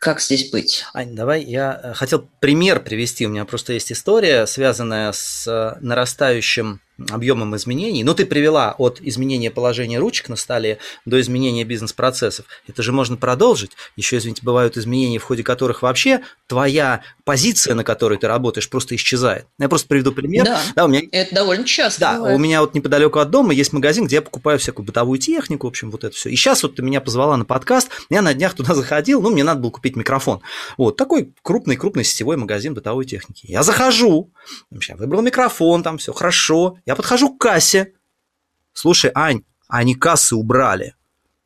как 0.00 0.20
здесь 0.20 0.50
быть? 0.50 0.84
Ань, 0.94 1.14
давай 1.14 1.44
я 1.44 1.92
хотел 1.94 2.28
пример 2.40 2.82
привести. 2.82 3.24
У 3.24 3.28
меня 3.28 3.44
просто 3.44 3.72
есть 3.72 3.92
история, 3.92 4.48
связанная 4.48 5.12
с 5.12 5.76
нарастающим 5.80 6.80
объемом 7.10 7.56
изменений. 7.56 8.04
Но 8.04 8.14
ты 8.14 8.26
привела 8.26 8.74
от 8.78 9.00
изменения 9.00 9.50
положения 9.50 9.98
ручек 9.98 10.28
на 10.28 10.36
столе 10.36 10.78
до 11.04 11.20
изменения 11.20 11.64
бизнес-процессов. 11.64 12.46
Это 12.66 12.82
же 12.82 12.92
можно 12.92 13.16
продолжить. 13.16 13.72
Еще, 13.96 14.18
извините, 14.18 14.42
бывают 14.44 14.76
изменения, 14.76 15.18
в 15.18 15.24
ходе 15.24 15.42
которых 15.42 15.82
вообще 15.82 16.20
твоя 16.46 17.02
позиция, 17.24 17.74
на 17.74 17.84
которой 17.84 18.18
ты 18.18 18.28
работаешь, 18.28 18.68
просто 18.68 18.94
исчезает. 18.94 19.46
Я 19.58 19.68
просто 19.68 19.88
приведу 19.88 20.12
пример. 20.12 20.44
Да, 20.44 20.60
да 20.74 20.84
у 20.84 20.88
меня... 20.88 21.02
это 21.10 21.34
довольно 21.34 21.64
часто 21.64 22.00
Да, 22.00 22.16
бывает. 22.16 22.36
у 22.36 22.38
меня 22.40 22.60
вот 22.60 22.74
неподалеку 22.74 23.18
от 23.18 23.30
дома 23.30 23.54
есть 23.54 23.72
магазин, 23.72 24.06
где 24.06 24.16
я 24.16 24.22
покупаю 24.22 24.58
всякую 24.58 24.86
бытовую 24.86 25.18
технику, 25.18 25.66
в 25.66 25.70
общем, 25.70 25.90
вот 25.90 26.04
это 26.04 26.14
все. 26.14 26.28
И 26.28 26.36
сейчас 26.36 26.62
вот 26.62 26.76
ты 26.76 26.82
меня 26.82 27.00
позвала 27.00 27.36
на 27.36 27.44
подкаст, 27.44 27.88
я 28.10 28.22
на 28.22 28.34
днях 28.34 28.54
туда 28.54 28.74
заходил, 28.74 29.22
ну, 29.22 29.30
мне 29.30 29.44
надо 29.44 29.60
было 29.60 29.70
купить 29.70 29.96
микрофон. 29.96 30.40
Вот, 30.76 30.96
такой 30.96 31.32
крупный-крупный 31.42 32.04
сетевой 32.04 32.36
магазин 32.36 32.74
бытовой 32.74 33.04
техники. 33.04 33.46
Я 33.48 33.62
захожу, 33.62 34.30
я 34.70 34.96
выбрал 34.96 35.22
микрофон, 35.22 35.82
там 35.82 35.98
все 35.98 36.12
хорошо, 36.12 36.78
я 36.86 36.96
подхожу 36.96 37.34
к 37.34 37.40
кассе. 37.40 37.92
Слушай, 38.72 39.10
Ань, 39.14 39.42
они 39.68 39.94
кассы 39.94 40.34
убрали. 40.34 40.94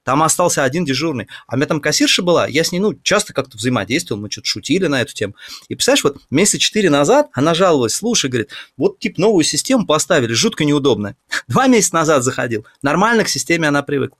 Там 0.07 0.23
остался 0.23 0.63
один 0.63 0.85
дежурный. 0.85 1.27
А 1.49 1.55
у 1.55 1.57
меня 1.57 1.67
там 1.67 1.81
кассирша 1.81 2.23
была, 2.23 2.47
я 2.47 2.63
с 2.63 2.71
ней, 2.71 2.79
ну, 2.79 2.95
часто 3.03 3.33
как-то 3.33 3.57
взаимодействовал, 3.57 4.21
мы 4.21 4.31
что-то 4.31 4.47
шутили 4.47 4.87
на 4.87 5.03
эту 5.03 5.13
тему. 5.13 5.35
И 5.69 5.75
представляешь, 5.75 6.05
вот 6.05 6.19
месяца 6.31 6.61
четыре 6.61 6.91
назад 6.91 7.29
она 7.33 7.55
жаловалась, 7.55 7.95
слушай, 7.95 8.31
говорит, 8.31 8.51
вот 8.77 9.01
типа 9.01 9.21
новую 9.21 9.43
систему 9.43 9.85
поставили, 9.85 10.33
жутко 10.33 10.65
неудобно. 10.65 11.17
Два 11.49 11.67
месяца 11.67 11.97
назад 11.97 12.23
заходил, 12.23 12.65
нормально 12.83 13.25
к 13.25 13.29
системе 13.29 13.67
она 13.67 13.83
привыкла. 13.83 14.17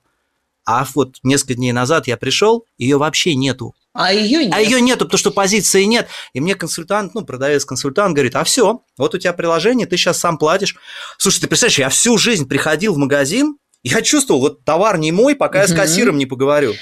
А 0.65 0.85
вот 0.93 1.19
несколько 1.23 1.53
дней 1.53 1.71
назад 1.71 2.07
я 2.07 2.17
пришел, 2.17 2.65
ее 2.77 2.97
вообще 2.97 3.33
нету. 3.35 3.73
А 3.97 4.13
ее 4.13 4.45
нет. 4.45 4.53
А 4.53 4.61
ее 4.61 4.79
нету, 4.79 5.05
потому 5.05 5.17
что 5.17 5.31
позиции 5.31 5.83
нет. 5.83 6.07
И 6.33 6.39
мне 6.39 6.53
консультант, 6.53 7.15
ну, 7.15 7.25
продавец-консультант 7.25 8.13
говорит, 8.13 8.35
а 8.35 8.43
все, 8.43 8.83
вот 8.95 9.15
у 9.15 9.17
тебя 9.17 9.33
приложение, 9.33 9.87
ты 9.87 9.97
сейчас 9.97 10.19
сам 10.19 10.37
платишь. 10.37 10.75
Слушай, 11.17 11.41
ты 11.41 11.47
представляешь, 11.47 11.79
я 11.79 11.89
всю 11.89 12.15
жизнь 12.19 12.47
приходил 12.47 12.93
в 12.93 12.97
магазин, 12.97 13.57
я 13.81 14.03
чувствовал, 14.03 14.41
вот 14.41 14.63
товар 14.63 14.99
не 14.99 15.11
мой, 15.11 15.35
пока 15.35 15.59
угу. 15.59 15.67
я 15.67 15.67
с 15.67 15.75
кассиром 15.75 16.19
не 16.19 16.27
поговорю. 16.27 16.75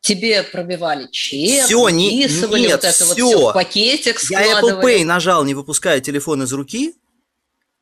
Тебе 0.00 0.42
пробивали 0.42 1.08
чек, 1.12 1.66
все, 1.66 1.88
не, 1.88 2.16
нет, 2.16 2.32
вот 2.48 2.58
это 2.58 2.90
все. 2.90 3.04
вот 3.04 3.14
все 3.14 3.50
в 3.50 3.52
пакетик 3.52 4.18
складывали. 4.18 4.50
Я 4.50 4.60
Apple 4.60 4.82
Pay 4.82 5.04
нажал, 5.04 5.44
не 5.44 5.54
выпуская 5.54 6.00
телефон 6.00 6.42
из 6.42 6.52
руки, 6.52 6.94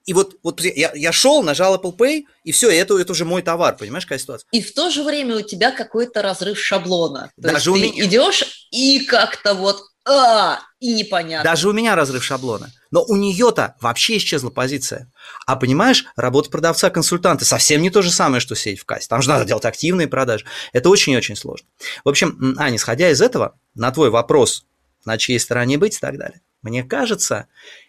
и 0.04 0.12
вот, 0.12 0.36
вот 0.42 0.60
я, 0.60 0.92
я 0.94 1.12
шел, 1.12 1.42
нажал 1.42 1.76
Apple 1.76 1.96
Pay, 1.96 2.24
и 2.44 2.52
все, 2.52 2.70
это, 2.70 2.98
это 2.98 3.12
уже 3.12 3.24
мой 3.24 3.42
товар, 3.42 3.76
понимаешь, 3.76 4.04
какая 4.04 4.18
ситуация? 4.18 4.46
И 4.52 4.62
в 4.62 4.74
то 4.74 4.90
же 4.90 5.02
время 5.02 5.36
у 5.36 5.40
тебя 5.40 5.70
какой-то 5.70 6.22
разрыв 6.22 6.58
шаблона. 6.58 7.30
То 7.36 7.48
Даже 7.48 7.70
у 7.70 7.74
ты 7.74 7.80
меня... 7.90 8.04
идешь 8.04 8.68
и 8.70 9.00
как-то 9.00 9.54
вот 9.54 9.82
а, 10.06 10.60
и 10.80 10.92
непонятно. 10.92 11.50
Даже 11.50 11.68
у 11.68 11.72
меня 11.72 11.96
разрыв 11.96 12.22
шаблона. 12.22 12.70
Но 12.90 13.02
у 13.04 13.16
нее-то 13.16 13.76
вообще 13.80 14.18
исчезла 14.18 14.50
позиция. 14.50 15.10
А 15.46 15.56
понимаешь, 15.56 16.04
работа 16.14 16.50
продавца-консультанта 16.50 17.46
совсем 17.46 17.80
не 17.80 17.88
то 17.88 18.02
же 18.02 18.10
самое, 18.10 18.40
что 18.40 18.54
сеть 18.54 18.80
в 18.80 18.84
кассе. 18.84 19.08
Там 19.08 19.22
же 19.22 19.30
надо 19.30 19.46
делать 19.46 19.64
активные 19.64 20.06
продажи. 20.06 20.44
Это 20.74 20.90
очень-очень 20.90 21.36
сложно. 21.36 21.66
В 22.04 22.10
общем, 22.10 22.54
Аня, 22.58 22.76
исходя 22.76 23.10
из 23.10 23.22
этого, 23.22 23.58
на 23.74 23.90
твой 23.92 24.10
вопрос, 24.10 24.66
на 25.06 25.16
чьей 25.16 25.40
стороне 25.40 25.78
быть 25.78 25.96
и 25.96 26.00
так 26.00 26.18
далее, 26.18 26.42
мне 26.60 26.82
кажется, 26.82 27.46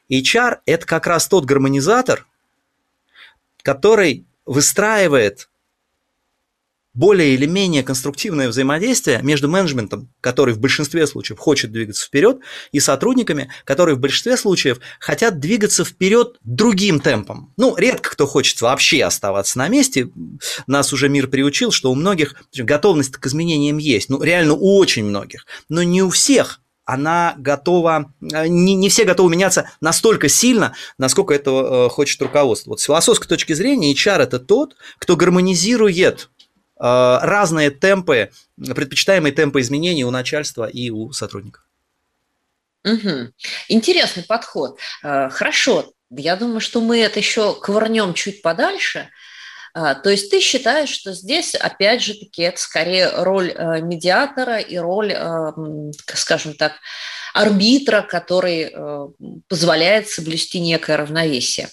HR– 0.10 0.60
это 0.66 0.86
как 0.86 1.08
раз 1.08 1.28
тот 1.28 1.46
гармонизатор, 1.46 2.26
который 3.64 4.26
выстраивает 4.46 5.50
более 6.96 7.34
или 7.34 7.46
менее 7.46 7.84
конструктивное 7.84 8.48
взаимодействие 8.48 9.22
между 9.22 9.50
менеджментом, 9.50 10.10
который 10.22 10.54
в 10.54 10.60
большинстве 10.60 11.06
случаев 11.06 11.38
хочет 11.38 11.72
двигаться 11.72 12.08
вперед, 12.08 12.40
и 12.72 12.80
сотрудниками, 12.80 13.52
которые 13.66 13.96
в 13.96 14.00
большинстве 14.00 14.38
случаев 14.38 14.80
хотят 15.00 15.40
двигаться 15.40 15.84
вперед 15.84 16.38
другим 16.44 17.00
темпом. 17.00 17.54
Ну, 17.58 17.76
редко 17.76 18.12
кто 18.12 18.26
хочет 18.26 18.62
вообще 18.62 19.04
оставаться 19.04 19.58
на 19.58 19.68
месте. 19.68 20.10
Нас 20.68 20.94
уже 20.94 21.10
мир 21.10 21.28
приучил, 21.28 21.72
что 21.72 21.92
у 21.92 21.96
многих 21.96 22.36
готовность 22.56 23.18
к 23.18 23.28
изменениям 23.28 23.78
есть. 23.78 24.10
Ну, 24.10 24.24
реально 24.24 24.54
у 24.54 24.78
очень 24.78 25.04
многих. 25.04 25.46
Но 25.68 25.84
не 25.84 26.02
у 26.02 26.10
всех 26.10 26.62
она 26.86 27.34
готова, 27.38 28.14
э, 28.22 28.48
не, 28.48 28.76
не 28.76 28.90
все 28.90 29.04
готовы 29.04 29.32
меняться 29.32 29.70
настолько 29.82 30.30
сильно, 30.30 30.76
насколько 30.98 31.34
этого 31.34 31.88
э, 31.88 31.90
хочет 31.90 32.22
руководство. 32.22 32.72
Вот 32.72 32.80
с 32.80 32.84
философской 32.84 33.28
точки 33.28 33.54
зрения 33.54 33.94
HR– 33.94 34.20
это 34.24 34.40
тот, 34.40 34.76
кто 35.00 35.16
гармонизирует 35.16 36.30
э, 36.80 36.80
разные 36.80 37.72
темпы, 37.72 38.32
предпочитаемые 38.58 39.34
темпы 39.34 39.62
изменений 39.62 40.06
у 40.06 40.12
начальства 40.12 40.66
и 40.66 40.92
у 40.92 41.12
сотрудников. 41.12 41.64
Угу. 42.86 43.32
Интересный 43.70 44.24
подход. 44.24 44.78
Хорошо, 45.02 45.92
я 46.12 46.36
думаю, 46.36 46.60
что 46.60 46.82
мы 46.82 47.00
это 47.00 47.18
еще 47.18 47.60
ковырнем 47.60 48.14
чуть 48.14 48.44
подальше– 48.44 49.10
то 49.76 50.10
есть 50.10 50.32
ты 50.32 50.40
считаешь, 50.40 50.90
что 50.90 51.14
здесь, 51.14 51.54
опять 51.54 52.02
же 52.02 52.14
таки, 52.14 52.44
это 52.44 52.58
скорее 52.58 53.10
роль 53.10 53.52
э, 53.52 53.82
медиатора 53.82 54.60
и 54.60 54.78
роль, 54.78 55.12
э, 55.12 55.52
скажем 56.14 56.54
так, 56.54 56.74
арбитра, 57.34 58.02
который 58.02 58.72
э, 58.72 59.08
позволяет 59.50 60.08
соблюсти 60.08 60.62
некое 60.62 60.96
равновесие. 60.96 61.68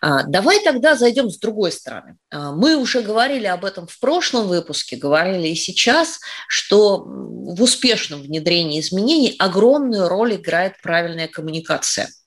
А, 0.00 0.24
давай 0.24 0.64
тогда 0.64 0.96
зайдем 0.96 1.28
с 1.30 1.38
другой 1.38 1.70
стороны. 1.70 2.16
А, 2.30 2.52
мы 2.52 2.76
уже 2.76 3.02
говорили 3.02 3.46
об 3.46 3.64
этом 3.64 3.86
в 3.86 4.00
прошлом 4.00 4.48
выпуске, 4.48 4.96
говорили 4.96 5.48
и 5.48 5.54
сейчас, 5.54 6.18
что 6.48 7.04
в 7.04 7.62
успешном 7.62 8.22
внедрении 8.22 8.80
изменений 8.80 9.36
огромную 9.38 10.08
роль 10.08 10.36
играет 10.36 10.80
правильная 10.80 11.28
коммуникация– 11.28 12.08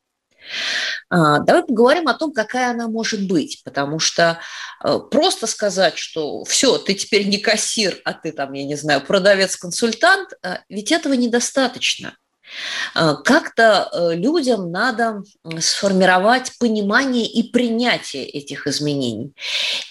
а, 0.46 0.95
давай 1.10 1.64
поговорим 1.64 2.08
о 2.08 2.14
том, 2.14 2.34
какая 2.34 2.72
она 2.72 2.88
может 2.88 3.28
быть, 3.28 3.62
потому 3.64 4.00
что 4.00 4.40
э, 4.84 5.00
просто 5.12 5.48
сказать, 5.48 5.98
что 5.98 6.44
все, 6.46 6.78
ты 6.78 6.94
теперь 6.94 7.28
не 7.28 7.38
кассир, 7.38 8.00
а 8.06 8.14
ты 8.14 8.32
там, 8.32 8.54
я 8.54 8.66
не 8.66 8.76
знаю, 8.76 9.02
продавец-консультант, 9.02 10.30
э, 10.44 10.58
ведь 10.70 10.92
этого 10.92 11.14
недостаточно. 11.14 12.16
А, 12.94 13.16
как-то 13.16 13.90
э, 13.92 14.16
людям 14.16 14.72
надо 14.72 15.24
сформировать 15.60 16.52
понимание 16.60 17.26
и 17.26 17.44
принятие 17.50 18.26
этих 18.26 18.68
изменений. 18.68 19.34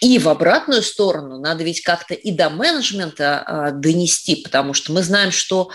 И 0.01 0.19
в 0.19 0.29
обратную 0.29 0.83
сторону 0.83 1.39
надо 1.39 1.65
ведь 1.65 1.83
как-то 1.83 2.15
и 2.15 2.31
до 2.31 2.51
менеджмента 2.51 3.43
а, 3.43 3.71
донести, 3.73 4.37
потому 4.37 4.75
что 4.75 4.93
мы 4.93 5.03
знаем, 5.03 5.33
что 5.33 5.71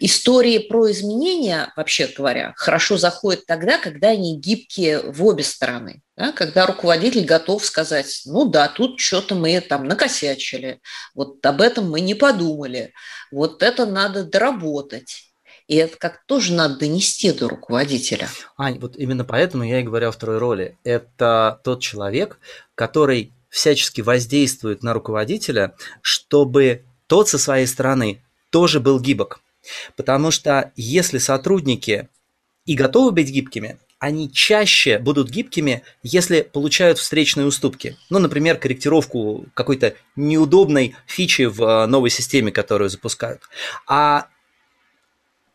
истории 0.00 0.58
про 0.58 0.90
изменения, 0.90 1.72
вообще 1.76 2.06
говоря, 2.06 2.54
хорошо 2.56 2.96
заходят 2.96 3.46
тогда, 3.46 3.78
когда 3.78 4.08
они 4.08 4.38
гибкие 4.38 5.00
в 5.00 5.24
обе 5.24 5.44
стороны. 5.44 6.02
Да? 6.16 6.32
Когда 6.32 6.66
руководитель 6.66 7.24
готов 7.24 7.64
сказать, 7.64 8.22
ну 8.24 8.46
да, 8.46 8.68
тут 8.68 8.98
что-то 8.98 9.34
мы 9.34 9.60
там 9.60 9.84
накосячили, 9.84 10.80
вот 11.14 11.44
об 11.44 11.60
этом 11.60 11.90
мы 11.90 12.00
не 12.00 12.14
подумали, 12.14 12.92
вот 13.30 13.62
это 13.62 13.86
надо 13.86 14.24
доработать. 14.24 15.26
И 15.68 15.76
это 15.76 15.96
как 15.98 16.24
тоже 16.26 16.52
надо 16.52 16.78
донести 16.78 17.30
до 17.30 17.48
руководителя. 17.48 18.28
Ань, 18.56 18.80
вот 18.80 18.96
именно 18.96 19.24
поэтому 19.24 19.62
я 19.62 19.78
и 19.78 19.84
говорю 19.84 20.08
о 20.08 20.12
второй 20.12 20.38
роли. 20.38 20.76
Это 20.82 21.60
тот 21.62 21.80
человек, 21.80 22.40
который 22.74 23.32
всячески 23.50 24.00
воздействует 24.00 24.82
на 24.82 24.94
руководителя, 24.94 25.74
чтобы 26.02 26.84
тот 27.06 27.28
со 27.28 27.38
своей 27.38 27.66
стороны 27.66 28.24
тоже 28.50 28.80
был 28.80 28.98
гибок. 28.98 29.40
Потому 29.96 30.30
что 30.30 30.72
если 30.76 31.18
сотрудники 31.18 32.08
и 32.66 32.74
готовы 32.74 33.12
быть 33.12 33.30
гибкими, 33.30 33.78
они 33.98 34.32
чаще 34.32 34.98
будут 34.98 35.28
гибкими, 35.28 35.82
если 36.02 36.40
получают 36.40 36.98
встречные 36.98 37.46
уступки. 37.46 37.96
Ну, 38.08 38.18
например, 38.18 38.56
корректировку 38.56 39.44
какой-то 39.52 39.94
неудобной 40.16 40.96
фичи 41.06 41.42
в 41.42 41.62
э, 41.62 41.86
новой 41.86 42.08
системе, 42.08 42.50
которую 42.50 42.88
запускают. 42.88 43.42
А 43.86 44.28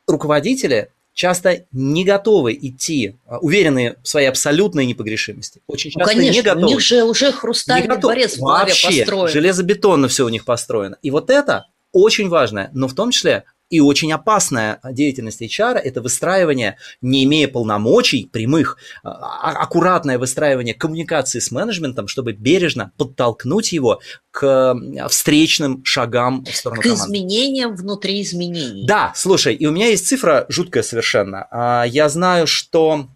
руководители 0.06 0.92
часто 1.16 1.66
не 1.72 2.04
готовы 2.04 2.54
идти, 2.54 3.16
а, 3.26 3.40
уверенные 3.40 3.96
в 4.04 4.08
своей 4.08 4.28
абсолютной 4.28 4.86
непогрешимости. 4.86 5.62
Очень 5.66 5.92
ну, 5.96 6.02
часто 6.02 6.14
ну, 6.14 6.20
конечно, 6.20 6.38
не 6.38 6.42
готовы. 6.44 6.66
у 6.66 6.70
них 6.70 6.82
же 6.82 7.04
уже 7.04 7.32
хрустальный 7.32 7.98
дворец 7.98 8.36
в 8.36 8.42
голове 8.42 8.66
Вообще, 8.66 9.00
построен. 9.00 9.34
железобетонно 9.34 10.08
все 10.08 10.26
у 10.26 10.30
них 10.30 10.46
построено. 10.46 10.98
И 11.02 11.10
вот 11.10 11.30
это 11.32 11.66
очень 11.94 12.28
важно, 12.28 12.70
но 12.74 12.88
в 12.88 12.94
том 12.94 13.10
числе 13.10 13.46
и 13.76 13.80
очень 13.82 14.12
опасная 14.14 14.80
деятельность 14.92 15.42
HR– 15.42 15.76
это 15.84 16.02
выстраивание, 16.02 16.78
не 17.02 17.26
имея 17.26 17.48
полномочий 17.48 18.30
прямых, 18.32 18.78
а, 19.04 19.10
а, 19.10 19.52
аккуратное 19.64 20.18
выстраивание 20.18 20.74
коммуникации 20.74 21.40
с 21.40 21.52
менеджментом, 21.52 22.08
чтобы 22.08 22.34
бережно 22.34 22.92
подтолкнуть 22.98 23.74
его 23.74 24.00
к 24.32 24.76
встречным 25.10 25.84
шагам 25.84 26.46
в 26.46 26.56
сторону 26.56 26.82
К 26.82 26.84
команды. 26.86 27.04
изменениям 27.06 27.76
внутри 27.76 28.22
изменений. 28.22 28.86
Да, 28.88 29.12
слушай, 29.16 29.54
и 29.54 29.66
у 29.66 29.72
меня 29.72 29.88
есть 29.88 30.08
цифра 30.08 30.46
жуткая 30.50 30.84
совершенно. 30.84 31.48
А, 31.52 31.84
я 31.84 32.08
знаю, 32.10 32.48
что 32.48 33.08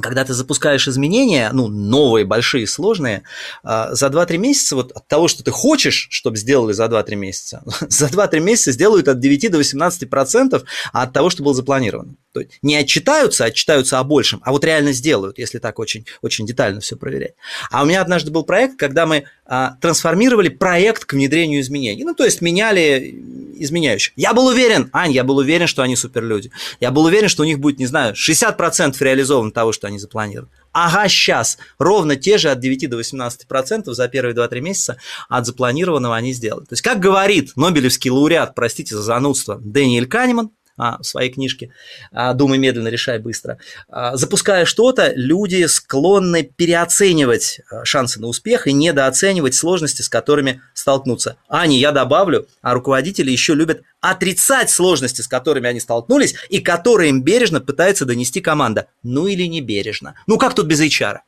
когда 0.00 0.24
ты 0.24 0.34
запускаешь 0.34 0.88
изменения, 0.88 1.50
ну, 1.52 1.68
новые, 1.68 2.26
большие, 2.26 2.66
сложные, 2.66 3.22
а, 3.62 3.94
за 3.94 4.08
2-3 4.08 4.36
месяца, 4.36 4.76
вот 4.76 4.92
от 4.92 5.08
того, 5.08 5.28
что 5.28 5.42
ты 5.42 5.50
хочешь, 5.50 6.08
чтобы 6.10 6.36
сделали 6.36 6.72
за 6.72 6.84
2-3 6.84 7.14
месяца, 7.16 7.62
за 7.88 8.06
2-3 8.06 8.40
месяца 8.40 8.72
сделают 8.72 9.08
от 9.08 9.20
9 9.20 9.50
до 9.50 9.60
18% 9.60 10.64
от 10.92 11.12
того, 11.12 11.30
что 11.30 11.42
было 11.42 11.54
запланировано. 11.54 12.16
То 12.36 12.40
есть 12.40 12.58
не 12.60 12.76
отчитаются, 12.76 13.44
а 13.44 13.46
отчитаются 13.46 13.98
о 13.98 14.04
большем, 14.04 14.42
а 14.44 14.52
вот 14.52 14.62
реально 14.62 14.92
сделают, 14.92 15.38
если 15.38 15.58
так 15.58 15.78
очень, 15.78 16.04
очень 16.20 16.46
детально 16.46 16.82
все 16.82 16.94
проверять. 16.94 17.32
А 17.70 17.82
у 17.82 17.86
меня 17.86 18.02
однажды 18.02 18.30
был 18.30 18.44
проект, 18.44 18.78
когда 18.78 19.06
мы 19.06 19.24
а, 19.46 19.76
трансформировали 19.80 20.50
проект 20.50 21.06
к 21.06 21.14
внедрению 21.14 21.62
изменений. 21.62 22.04
Ну, 22.04 22.14
то 22.14 22.26
есть 22.26 22.42
меняли 22.42 23.24
изменяющих. 23.58 24.12
Я 24.16 24.34
был 24.34 24.48
уверен, 24.48 24.90
Ань, 24.92 25.12
я 25.12 25.24
был 25.24 25.38
уверен, 25.38 25.66
что 25.66 25.80
они 25.80 25.96
суперлюди. 25.96 26.50
Я 26.78 26.90
был 26.90 27.04
уверен, 27.04 27.30
что 27.30 27.42
у 27.42 27.46
них 27.46 27.58
будет, 27.58 27.78
не 27.78 27.86
знаю, 27.86 28.12
60% 28.14 28.96
реализовано 29.00 29.50
того, 29.50 29.72
что 29.72 29.86
они 29.86 29.98
запланировали. 29.98 30.50
Ага, 30.72 31.08
сейчас 31.08 31.56
ровно 31.78 32.16
те 32.16 32.36
же 32.36 32.50
от 32.50 32.60
9 32.60 32.90
до 32.90 33.00
18% 33.00 33.94
за 33.94 34.08
первые 34.08 34.36
2-3 34.36 34.60
месяца 34.60 34.98
от 35.30 35.46
запланированного 35.46 36.14
они 36.14 36.34
сделали. 36.34 36.66
То 36.66 36.74
есть, 36.74 36.82
как 36.82 37.00
говорит 37.00 37.52
Нобелевский 37.56 38.10
лауреат, 38.10 38.54
простите 38.54 38.94
за 38.94 39.00
занудство, 39.00 39.58
Дэниэль 39.58 40.06
Канеман, 40.06 40.50
а, 40.76 40.98
в 40.98 41.06
своей 41.06 41.30
книжке 41.30 41.70
а, 42.12 42.32
«Думай 42.32 42.58
медленно, 42.58 42.88
решай 42.88 43.18
быстро». 43.18 43.58
А, 43.88 44.16
запуская 44.16 44.64
что-то, 44.64 45.12
люди 45.14 45.64
склонны 45.66 46.42
переоценивать 46.44 47.60
а, 47.70 47.84
шансы 47.84 48.20
на 48.20 48.26
успех 48.26 48.66
и 48.66 48.72
недооценивать 48.72 49.54
сложности, 49.54 50.02
с 50.02 50.08
которыми 50.08 50.60
столкнуться. 50.74 51.36
А 51.48 51.66
не 51.66 51.78
я 51.78 51.92
добавлю, 51.92 52.46
а 52.62 52.74
руководители 52.74 53.30
еще 53.30 53.54
любят 53.54 53.82
отрицать 54.00 54.70
сложности, 54.70 55.22
с 55.22 55.28
которыми 55.28 55.68
они 55.68 55.80
столкнулись, 55.80 56.34
и 56.48 56.60
которые 56.60 57.10
им 57.10 57.22
бережно 57.22 57.60
пытается 57.60 58.04
донести 58.04 58.40
команда. 58.40 58.86
Ну 59.02 59.26
или 59.26 59.44
не 59.44 59.60
бережно. 59.60 60.14
Ну 60.26 60.38
как 60.38 60.54
тут 60.54 60.66
без 60.66 60.80
HR? 60.80 61.18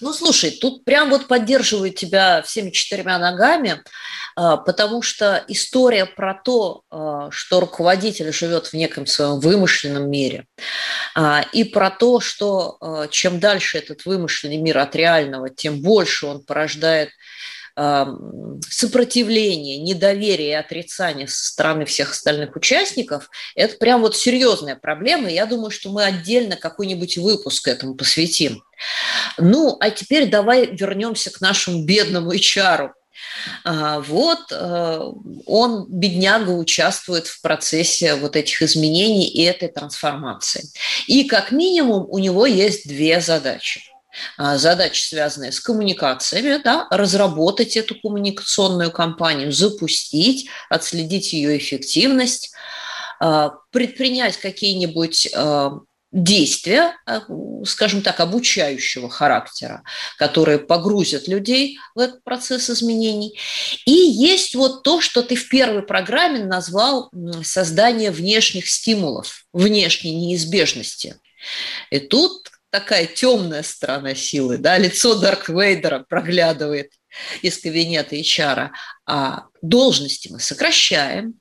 Ну, 0.00 0.12
слушай, 0.12 0.50
тут 0.50 0.84
прям 0.84 1.10
вот 1.10 1.28
поддерживают 1.28 1.96
тебя 1.96 2.42
всеми 2.42 2.70
четырьмя 2.70 3.18
ногами, 3.18 3.82
а, 4.34 4.56
потому 4.56 5.02
что 5.02 5.44
история 5.48 6.06
про 6.06 6.34
то, 6.34 6.82
а, 6.90 7.30
что 7.30 7.60
руководитель 7.60 8.32
живет 8.32 8.66
в 8.66 8.74
неком 8.74 9.06
своем 9.06 9.40
вымышленном 9.40 10.10
мире, 10.10 10.46
а, 11.14 11.44
и 11.52 11.64
про 11.64 11.90
то, 11.90 12.20
что 12.20 13.08
чем 13.10 13.40
дальше 13.40 13.78
этот 13.78 14.04
вымышленный 14.04 14.56
мир 14.56 14.78
от 14.78 14.96
реального, 14.96 15.50
тем 15.50 15.80
больше 15.80 16.26
он 16.26 16.42
порождает 16.42 17.10
сопротивление, 17.74 19.78
недоверие 19.78 20.50
и 20.50 20.54
отрицание 20.54 21.26
со 21.26 21.46
стороны 21.46 21.84
всех 21.84 22.12
остальных 22.12 22.56
участников, 22.56 23.30
это 23.54 23.76
прям 23.76 24.02
вот 24.02 24.16
серьезная 24.16 24.76
проблема. 24.76 25.28
Я 25.28 25.46
думаю, 25.46 25.70
что 25.70 25.90
мы 25.90 26.04
отдельно 26.04 26.56
какой-нибудь 26.56 27.18
выпуск 27.18 27.68
этому 27.68 27.94
посвятим. 27.94 28.62
Ну, 29.38 29.76
а 29.80 29.90
теперь 29.90 30.28
давай 30.28 30.66
вернемся 30.66 31.30
к 31.30 31.40
нашему 31.40 31.84
бедному 31.84 32.34
HR. 32.34 32.90
А, 33.64 34.00
вот 34.00 34.40
э, 34.50 35.00
он, 35.46 35.86
бедняга, 35.88 36.50
участвует 36.50 37.26
в 37.26 37.40
процессе 37.40 38.14
вот 38.14 38.36
этих 38.36 38.62
изменений 38.62 39.28
и 39.28 39.42
этой 39.42 39.68
трансформации. 39.68 40.64
И 41.06 41.24
как 41.24 41.52
минимум 41.52 42.06
у 42.08 42.18
него 42.18 42.46
есть 42.46 42.86
две 42.86 43.20
задачи. 43.20 43.82
А, 44.36 44.58
задачи, 44.58 45.02
связанные 45.02 45.52
с 45.52 45.60
коммуникациями, 45.60 46.60
да, 46.62 46.86
разработать 46.90 47.76
эту 47.76 47.94
коммуникационную 47.94 48.90
кампанию, 48.90 49.52
запустить, 49.52 50.48
отследить 50.68 51.32
ее 51.32 51.56
эффективность, 51.56 52.52
а, 53.20 53.54
предпринять 53.70 54.36
какие-нибудь 54.36 55.28
а, 55.34 55.78
действия, 56.12 56.94
скажем 57.64 58.02
так, 58.02 58.20
обучающего 58.20 59.08
характера, 59.08 59.82
которые 60.18 60.58
погрузят 60.58 61.26
людей 61.26 61.78
в 61.94 62.00
этот 62.00 62.22
процесс 62.22 62.68
изменений. 62.68 63.38
И 63.86 63.92
есть 63.92 64.54
вот 64.54 64.82
то, 64.82 65.00
что 65.00 65.22
ты 65.22 65.36
в 65.36 65.48
первой 65.48 65.82
программе 65.82 66.44
назвал 66.44 67.10
создание 67.42 68.10
внешних 68.10 68.68
стимулов, 68.68 69.46
внешней 69.54 70.14
неизбежности. 70.14 71.16
И 71.90 71.98
тут 71.98 72.50
такая 72.72 73.06
темная 73.06 73.62
сторона 73.62 74.14
силы, 74.14 74.56
да, 74.56 74.78
лицо 74.78 75.20
Дарк 75.20 75.50
Вейдера 75.50 76.04
проглядывает 76.08 76.90
из 77.42 77.58
кабинета 77.58 78.16
HR, 78.16 78.70
а 79.06 79.44
должности 79.60 80.28
мы 80.32 80.40
сокращаем, 80.40 81.34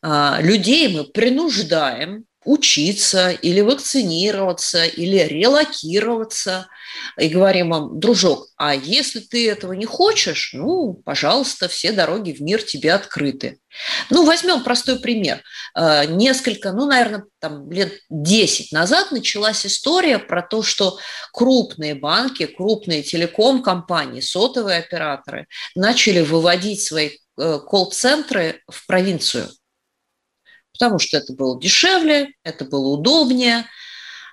а 0.00 0.38
людей 0.40 0.88
мы 0.88 1.04
принуждаем 1.04 2.24
учиться 2.46 3.30
или 3.30 3.60
вакцинироваться, 3.60 4.84
или 4.84 5.18
релокироваться. 5.18 6.68
И 7.18 7.28
говорим 7.28 7.70
вам, 7.70 7.98
дружок, 8.00 8.46
а 8.56 8.74
если 8.74 9.20
ты 9.20 9.50
этого 9.50 9.72
не 9.72 9.84
хочешь, 9.84 10.52
ну, 10.54 10.94
пожалуйста, 10.94 11.68
все 11.68 11.92
дороги 11.92 12.32
в 12.32 12.40
мир 12.40 12.62
тебе 12.62 12.92
открыты. 12.92 13.58
Ну, 14.08 14.24
возьмем 14.24 14.62
простой 14.62 15.00
пример. 15.00 15.42
А, 15.74 16.06
несколько, 16.06 16.72
ну, 16.72 16.86
наверное, 16.86 17.24
там 17.40 17.70
лет 17.70 17.92
10 18.08 18.72
назад 18.72 19.10
началась 19.10 19.66
история 19.66 20.18
про 20.18 20.40
то, 20.40 20.62
что 20.62 20.98
крупные 21.32 21.96
банки, 21.96 22.46
крупные 22.46 23.02
телеком-компании, 23.02 24.20
сотовые 24.20 24.78
операторы 24.78 25.46
начали 25.74 26.20
выводить 26.20 26.80
свои 26.80 27.10
э, 27.38 27.58
колл-центры 27.66 28.62
в 28.68 28.86
провинцию– 28.86 29.50
потому 30.78 30.98
что 30.98 31.16
это 31.16 31.32
было 31.32 31.60
дешевле, 31.60 32.34
это 32.42 32.64
было 32.64 32.88
удобнее. 32.88 33.66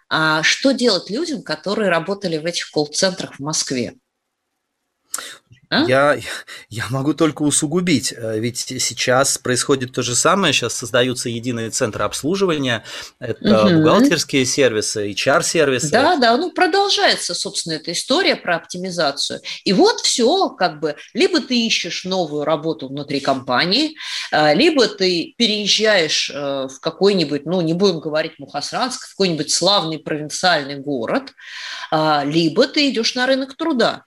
А 0.10 0.44
что 0.44 0.72
делать 0.72 1.10
людям, 1.10 1.42
которые 1.42 1.90
работали 1.90 2.38
в 2.38 2.46
этих 2.46 2.70
колл-центрах 2.72 3.36
в 3.36 3.40
Москве? 3.40 3.96
А? 5.74 5.86
Я, 5.88 6.20
я 6.70 6.86
могу 6.90 7.14
только 7.14 7.42
усугубить, 7.42 8.14
э, 8.16 8.40
ведь 8.40 8.60
сейчас 8.60 9.38
происходит 9.38 9.92
то 9.94 10.02
же 10.02 10.16
самое, 10.16 10.54
сейчас 10.54 10.74
создаются 10.76 11.30
единые 11.30 11.70
центры 11.72 12.04
обслуживания, 12.04 12.84
это 13.20 13.66
угу. 13.66 13.76
бухгалтерские 13.78 14.46
сервисы, 14.46 15.12
HR-сервисы. 15.12 15.90
Да, 15.90 16.16
да, 16.18 16.38
ну 16.38 16.52
продолжается, 16.52 17.34
собственно, 17.34 17.74
эта 17.74 17.92
история 17.92 18.36
про 18.36 18.58
оптимизацию. 18.58 19.42
И 19.64 19.74
вот 19.74 20.02
все, 20.02 20.50
как 20.50 20.80
бы, 20.80 20.96
либо 21.14 21.42
ты 21.42 21.66
ищешь 21.66 22.06
новую 22.06 22.44
работу 22.44 22.88
внутри 22.88 23.20
компании, 23.20 23.96
э, 24.32 24.54
либо 24.54 24.88
ты 24.88 25.34
переезжаешь 25.38 26.30
э, 26.34 26.68
в 26.68 26.80
какой-нибудь, 26.80 27.46
ну 27.46 27.62
не 27.62 27.74
будем 27.74 28.00
говорить 28.00 28.34
Мухасранск, 28.38 29.08
в 29.08 29.12
какой-нибудь 29.12 29.52
славный 29.52 30.00
провинциальный 30.00 30.76
город, 30.76 31.34
либо 31.92 32.68
ты 32.68 32.90
идешь 32.90 33.16
на 33.16 33.26
рынок 33.26 33.56
труда. 33.56 34.04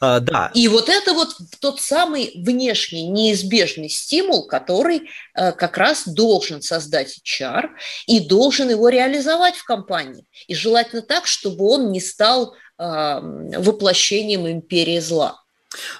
А, 0.00 0.20
да. 0.20 0.50
И 0.54 0.68
вот 0.68 0.88
это 0.88 1.12
вот 1.12 1.36
тот 1.60 1.80
самый 1.80 2.32
внешний 2.36 3.08
неизбежный 3.08 3.88
стимул, 3.88 4.46
который 4.46 5.10
э, 5.34 5.52
как 5.52 5.76
раз 5.76 6.06
должен 6.06 6.62
создать 6.62 7.18
HR 7.24 7.70
и 8.06 8.20
должен 8.20 8.70
его 8.70 8.88
реализовать 8.88 9.56
в 9.56 9.64
компании. 9.64 10.24
И 10.46 10.54
желательно 10.54 11.02
так, 11.02 11.26
чтобы 11.26 11.64
он 11.64 11.90
не 11.90 12.00
стал 12.00 12.54
э, 12.78 13.20
воплощением 13.58 14.46
империи 14.46 15.00
зла. 15.00 15.42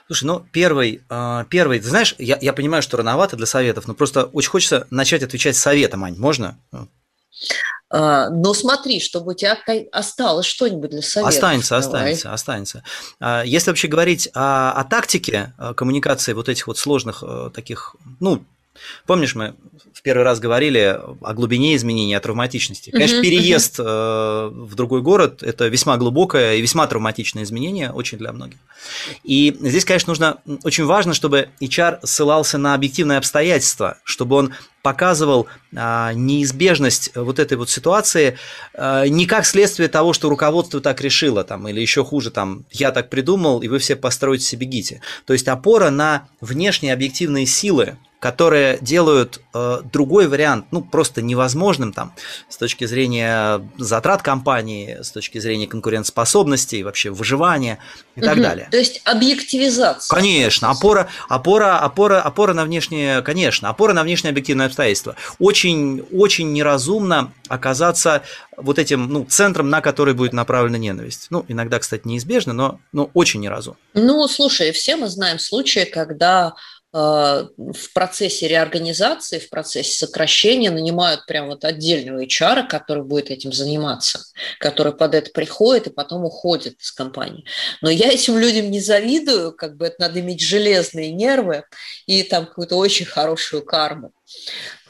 Слушай, 0.06 0.24
ну 0.24 0.46
первый, 0.52 1.02
э, 1.11 1.44
первый, 1.50 1.80
ты 1.80 1.88
знаешь, 1.88 2.14
я, 2.18 2.38
я 2.40 2.52
понимаю, 2.52 2.82
что 2.82 2.96
рановато 2.96 3.37
для 3.37 3.46
советов, 3.46 3.88
но 3.88 3.94
просто 3.94 4.24
очень 4.24 4.50
хочется 4.50 4.87
начать 4.90 5.24
отвечать 5.24 5.56
советом, 5.56 6.04
Ань, 6.04 6.16
можно? 6.16 6.56
А, 7.90 8.29
но 8.31 8.55
смотри, 8.55 9.01
чтобы 9.01 9.33
у 9.33 9.35
тебя 9.35 9.59
осталось 9.92 10.46
что-нибудь 10.46 10.90
для 10.90 11.03
совета. 11.03 11.29
Останется, 11.29 11.81
Давай. 11.81 11.87
останется, 11.87 12.33
останется. 12.33 12.83
А, 13.20 13.42
если 13.44 13.70
вообще 13.70 13.88
говорить 13.88 14.29
о, 14.35 14.72
о 14.72 14.85
тактике 14.85 15.53
коммуникации 15.77 16.33
вот 16.33 16.48
этих 16.48 16.66
вот 16.66 16.79
сложных 16.79 17.22
таких, 17.55 17.96
ну, 18.20 18.42
Помнишь, 19.07 19.35
мы 19.35 19.55
в 19.92 20.03
первый 20.03 20.22
раз 20.22 20.40
говорили 20.40 21.01
о 21.20 21.35
глубине 21.35 21.77
изменений, 21.77 22.14
о 22.14 22.20
травматичности. 22.20 22.90
Конечно, 22.90 23.20
переезд 23.22 23.79
uh-huh. 23.79 24.51
в 24.51 24.74
другой 24.74 25.03
город– 25.03 25.42
это 25.42 25.68
весьма 25.68 25.96
глубокое 25.96 26.55
и 26.55 26.61
весьма 26.61 26.87
травматичное 26.87 27.42
изменение, 27.42 27.90
очень 27.90 28.18
для 28.18 28.33
многих. 28.33 28.59
И 29.24 29.57
здесь, 29.61 29.85
конечно, 29.85 30.11
нужно 30.11 30.38
очень 30.64 30.85
важно, 30.85 31.14
чтобы 31.14 31.48
HR 31.61 32.01
ссылался 32.05 32.59
на 32.59 32.74
объективные 32.74 33.18
обстоятельства, 33.18 33.98
чтобы 34.05 34.37
он 34.37 34.55
показывал 34.83 35.49
а, 35.75 36.12
неизбежность 36.12 37.11
вот 37.17 37.38
этой 37.38 37.57
вот 37.57 37.69
ситуации 37.69 38.38
а, 38.75 39.05
не 39.07 39.27
как 39.27 39.45
следствие 39.45 39.88
того, 39.88 40.12
что 40.12 40.29
руководство 40.29 40.81
так 40.81 41.01
решило, 41.01 41.43
там, 41.43 41.67
или 41.69 41.81
еще 41.81 42.05
хуже, 42.05 42.31
там, 42.31 42.64
я 42.71 42.93
так 42.93 43.11
придумал, 43.11 43.61
и 43.61 43.69
вы 43.69 43.79
все 43.79 43.97
построите 43.97 44.45
себе 44.45 44.69
бегите. 44.69 45.01
То 45.25 45.33
есть 45.33 45.49
опора 45.49 45.91
на 45.91 46.29
внешние 46.41 46.93
объективные 46.93 47.47
силы, 47.47 47.97
которые 48.21 48.79
делают 48.81 49.41
э, 49.55 49.81
другой 49.93 50.27
вариант, 50.27 50.67
ну, 50.73 50.83
просто 50.83 51.23
невозможным 51.23 51.93
там 51.93 52.14
с 52.49 52.57
точки 52.57 52.85
зрения 52.85 53.61
затрат 53.79 54.23
компании, 54.23 54.99
с 55.01 55.12
точки 55.12 55.38
зрения 55.38 55.69
конкурентоспособности 55.69 56.77
и 56.77 56.83
вообще 56.83 57.11
выживания 57.11 57.79
и 58.17 58.21
так 58.21 58.41
далее. 58.41 58.67
То 58.73 58.77
есть 58.77 59.01
объективизация. 59.05 60.12
Конечно, 60.12 60.69
опора, 60.71 61.09
опора, 61.29 61.79
опора, 61.79 62.21
опора 62.21 62.55
на 62.55 62.64
внешние, 62.64 63.23
конечно, 63.23 63.69
опора 63.69 63.93
на 63.93 64.03
внешние 64.03 64.31
объективные 64.31 64.67
обстоятельства. 64.68 65.16
Очень, 65.38 66.07
очень 66.12 66.52
неразумно 66.52 67.33
оказаться 67.48 68.22
вот 68.57 68.78
этим, 68.78 69.09
ну, 69.09 69.24
центром, 69.24 69.70
на 69.70 69.81
который 69.81 70.14
будет 70.14 70.33
направлена 70.33 70.78
ненависть. 70.78 71.26
Ну, 71.31 71.44
иногда, 71.48 71.78
кстати, 71.78 72.07
неизбежно, 72.07 72.52
но, 72.52 72.81
но 72.92 73.11
очень 73.14 73.40
неразумно. 73.40 73.78
Ну, 73.94 74.26
слушай, 74.28 74.72
все 74.72 74.96
мы 74.96 75.09
знаем 75.09 75.38
случаи, 75.38 75.85
когда 75.85 76.54
в 76.92 77.92
процессе 77.92 78.48
реорганизации, 78.48 79.38
в 79.38 79.51
процессе 79.51 79.98
сокращения 79.98 80.70
нанимают 80.70 81.27
прям 81.27 81.48
вот 81.48 81.64
отдельного 81.64 82.24
HR, 82.24 82.66
который 82.66 83.05
будет 83.05 83.31
этим 83.31 83.53
заниматься, 83.53 84.20
который 84.59 84.94
под 84.94 85.14
это 85.14 85.31
приходит 85.31 85.88
и 85.88 85.92
потом 85.92 86.24
уходит 86.24 86.81
из 86.81 86.90
компании. 86.92 87.44
Но 87.83 87.90
я 87.90 88.11
этим 88.11 88.38
людям 88.38 88.70
не 88.70 88.81
завидую, 88.81 89.53
как 89.53 89.77
бы 89.77 89.87
это 89.87 89.96
надо 90.01 90.20
иметь 90.20 90.40
железные 90.40 91.12
нервы 91.12 91.64
и 92.07 92.22
там 92.22 92.46
какую-то 92.46 92.77
очень 92.77 93.07
хорошую 93.07 93.62
карму 93.64 94.12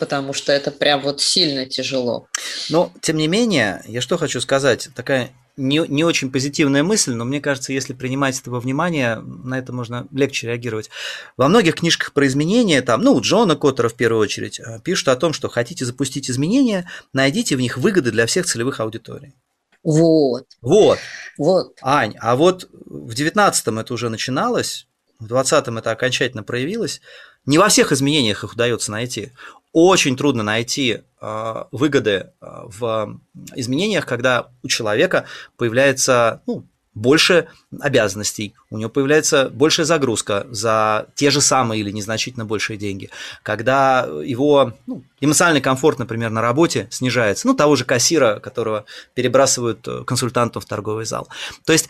потому 0.00 0.32
что 0.32 0.52
это 0.52 0.72
прям 0.72 1.00
вот 1.02 1.20
сильно 1.20 1.64
тяжело. 1.64 2.26
Но, 2.70 2.92
тем 3.00 3.16
не 3.16 3.28
менее, 3.28 3.82
я 3.87 4.00
что 4.00 4.18
хочу 4.18 4.40
сказать, 4.40 4.88
такая 4.94 5.30
не, 5.58 5.84
не 5.88 6.04
очень 6.04 6.30
позитивная 6.30 6.82
мысль, 6.82 7.12
но 7.12 7.24
мне 7.24 7.40
кажется, 7.40 7.72
если 7.72 7.92
принимать 7.92 8.40
это 8.40 8.50
во 8.50 8.60
внимание, 8.60 9.16
на 9.16 9.58
это 9.58 9.72
можно 9.72 10.06
легче 10.12 10.46
реагировать. 10.46 10.88
Во 11.36 11.48
многих 11.48 11.74
книжках 11.74 12.12
про 12.12 12.26
изменения, 12.26 12.80
там, 12.80 13.02
ну, 13.02 13.20
Джона 13.20 13.56
Коттера 13.56 13.88
в 13.88 13.94
первую 13.94 14.22
очередь, 14.22 14.60
э, 14.60 14.80
пишут 14.82 15.08
о 15.08 15.16
том, 15.16 15.32
что 15.32 15.48
хотите 15.48 15.84
запустить 15.84 16.30
изменения, 16.30 16.88
найдите 17.12 17.56
в 17.56 17.60
них 17.60 17.76
выгоды 17.76 18.10
для 18.12 18.26
всех 18.26 18.46
целевых 18.46 18.80
аудиторий. 18.80 19.34
Вот. 19.82 20.46
Вот. 20.62 20.98
Вот. 21.36 21.76
Ань, 21.82 22.14
а 22.20 22.36
вот 22.36 22.68
в 22.70 23.10
19-м 23.10 23.78
это 23.78 23.94
уже 23.94 24.08
начиналось, 24.08 24.86
в 25.18 25.26
20-м 25.26 25.78
это 25.78 25.90
окончательно 25.90 26.44
проявилось. 26.44 27.00
Не 27.44 27.58
во 27.58 27.68
всех 27.68 27.92
изменениях 27.92 28.44
их 28.44 28.52
удается 28.52 28.92
найти 28.92 29.32
очень 29.72 30.16
трудно 30.16 30.42
найти 30.42 31.02
а, 31.20 31.68
выгоды 31.72 32.31
а, 32.40 32.64
в 32.66 33.20
изменениях, 33.54 34.07
когда 34.07 34.48
у 34.62 34.68
человека 34.68 35.24
появляется 35.57 36.42
ну, 36.46 36.64
больше 36.94 37.48
обязанностей, 37.81 38.54
у 38.70 38.78
него 38.78 38.90
появляется 38.90 39.50
большая 39.50 39.87
загрузка 39.87 40.46
за 40.50 41.07
те 41.14 41.31
же 41.31 41.40
самые 41.40 41.81
или 41.81 41.90
незначительно 41.90 42.44
большие 42.44 42.76
деньги, 42.76 43.11
когда 43.42 44.09
его 44.24 44.74
ну, 44.87 45.02
эмоциональный 45.20 45.61
комфорт, 45.61 45.98
например, 45.98 46.31
на 46.31 46.42
работе 46.42 46.88
снижается, 46.90 47.46
ну, 47.46 47.54
того 47.54 47.76
же 47.76 47.85
кассира, 47.85 48.40
которого 48.40 48.85
перебрасывают 49.14 49.87
э, 49.87 50.04
консультанту 50.04 50.61
в 50.61 50.66
торговый 50.66 51.04
зал. 51.04 51.28
То 51.64 51.72
есть 51.72 51.88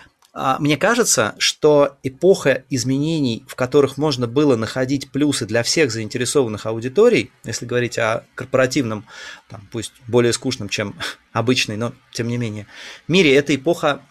мне 0.59 0.77
кажется, 0.77 1.35
что 1.38 1.96
эпоха 2.03 2.64
изменений, 2.70 3.44
в 3.48 3.55
которых 3.57 3.96
можно 3.96 4.27
было 4.27 4.57
находить 4.57 5.11
плюсы 5.11 5.46
для 5.46 5.62
всех 5.62 5.90
заинтересованных 5.90 6.66
аудиторий, 6.66 7.33
если 7.44 7.66
говорить 7.66 7.98
о 7.98 8.24
корпоративном, 8.35 9.07
там, 9.48 9.68
пусть 9.72 9.92
более 10.07 10.33
скучном, 10.33 10.68
чем 10.68 10.96
обычный, 11.33 11.77
но 11.77 11.92
тем 12.12 12.29
не 12.29 12.37
менее, 12.37 12.66
мире 13.09 13.35
эта 13.35 13.55
эпоха 13.55 14.03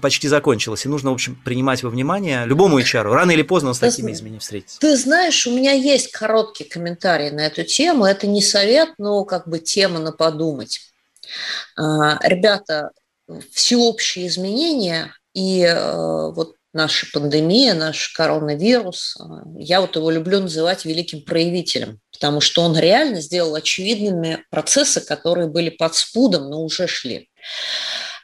почти 0.00 0.26
закончилась, 0.26 0.84
и 0.84 0.88
нужно, 0.88 1.10
в 1.10 1.14
общем, 1.14 1.36
принимать 1.44 1.82
во 1.82 1.90
внимание 1.90 2.44
любому 2.44 2.80
HR. 2.80 3.02
Рано 3.02 3.30
или 3.30 3.42
поздно 3.42 3.70
он 3.70 3.74
с 3.74 3.78
такими 3.78 4.12
изменениями 4.12 4.40
встретится. 4.40 4.80
Ты 4.80 4.96
знаешь, 4.96 5.46
у 5.46 5.54
меня 5.54 5.72
есть 5.72 6.10
короткий 6.10 6.64
комментарий 6.64 7.30
на 7.30 7.46
эту 7.46 7.62
тему. 7.62 8.04
Это 8.04 8.26
не 8.26 8.42
совет, 8.42 8.90
но 8.98 9.24
как 9.24 9.46
бы 9.46 9.58
тема 9.58 10.00
на 10.00 10.12
подумать. 10.12 10.80
А, 11.76 12.18
ребята, 12.26 12.90
всеобщие 13.52 14.26
изменения 14.26 15.14
и 15.38 15.62
э, 15.62 16.32
вот 16.32 16.56
наша 16.72 17.06
пандемия, 17.12 17.74
наш 17.74 18.08
коронавирус, 18.08 19.16
э, 19.16 19.22
я 19.56 19.80
вот 19.80 19.94
его 19.94 20.10
люблю 20.10 20.40
называть 20.40 20.84
великим 20.84 21.22
проявителем, 21.22 22.00
потому 22.12 22.40
что 22.40 22.62
он 22.62 22.76
реально 22.76 23.20
сделал 23.20 23.54
очевидными 23.54 24.44
процессы, 24.50 25.00
которые 25.00 25.46
были 25.46 25.70
под 25.70 25.94
спудом, 25.94 26.50
но 26.50 26.64
уже 26.64 26.88
шли. 26.88 27.30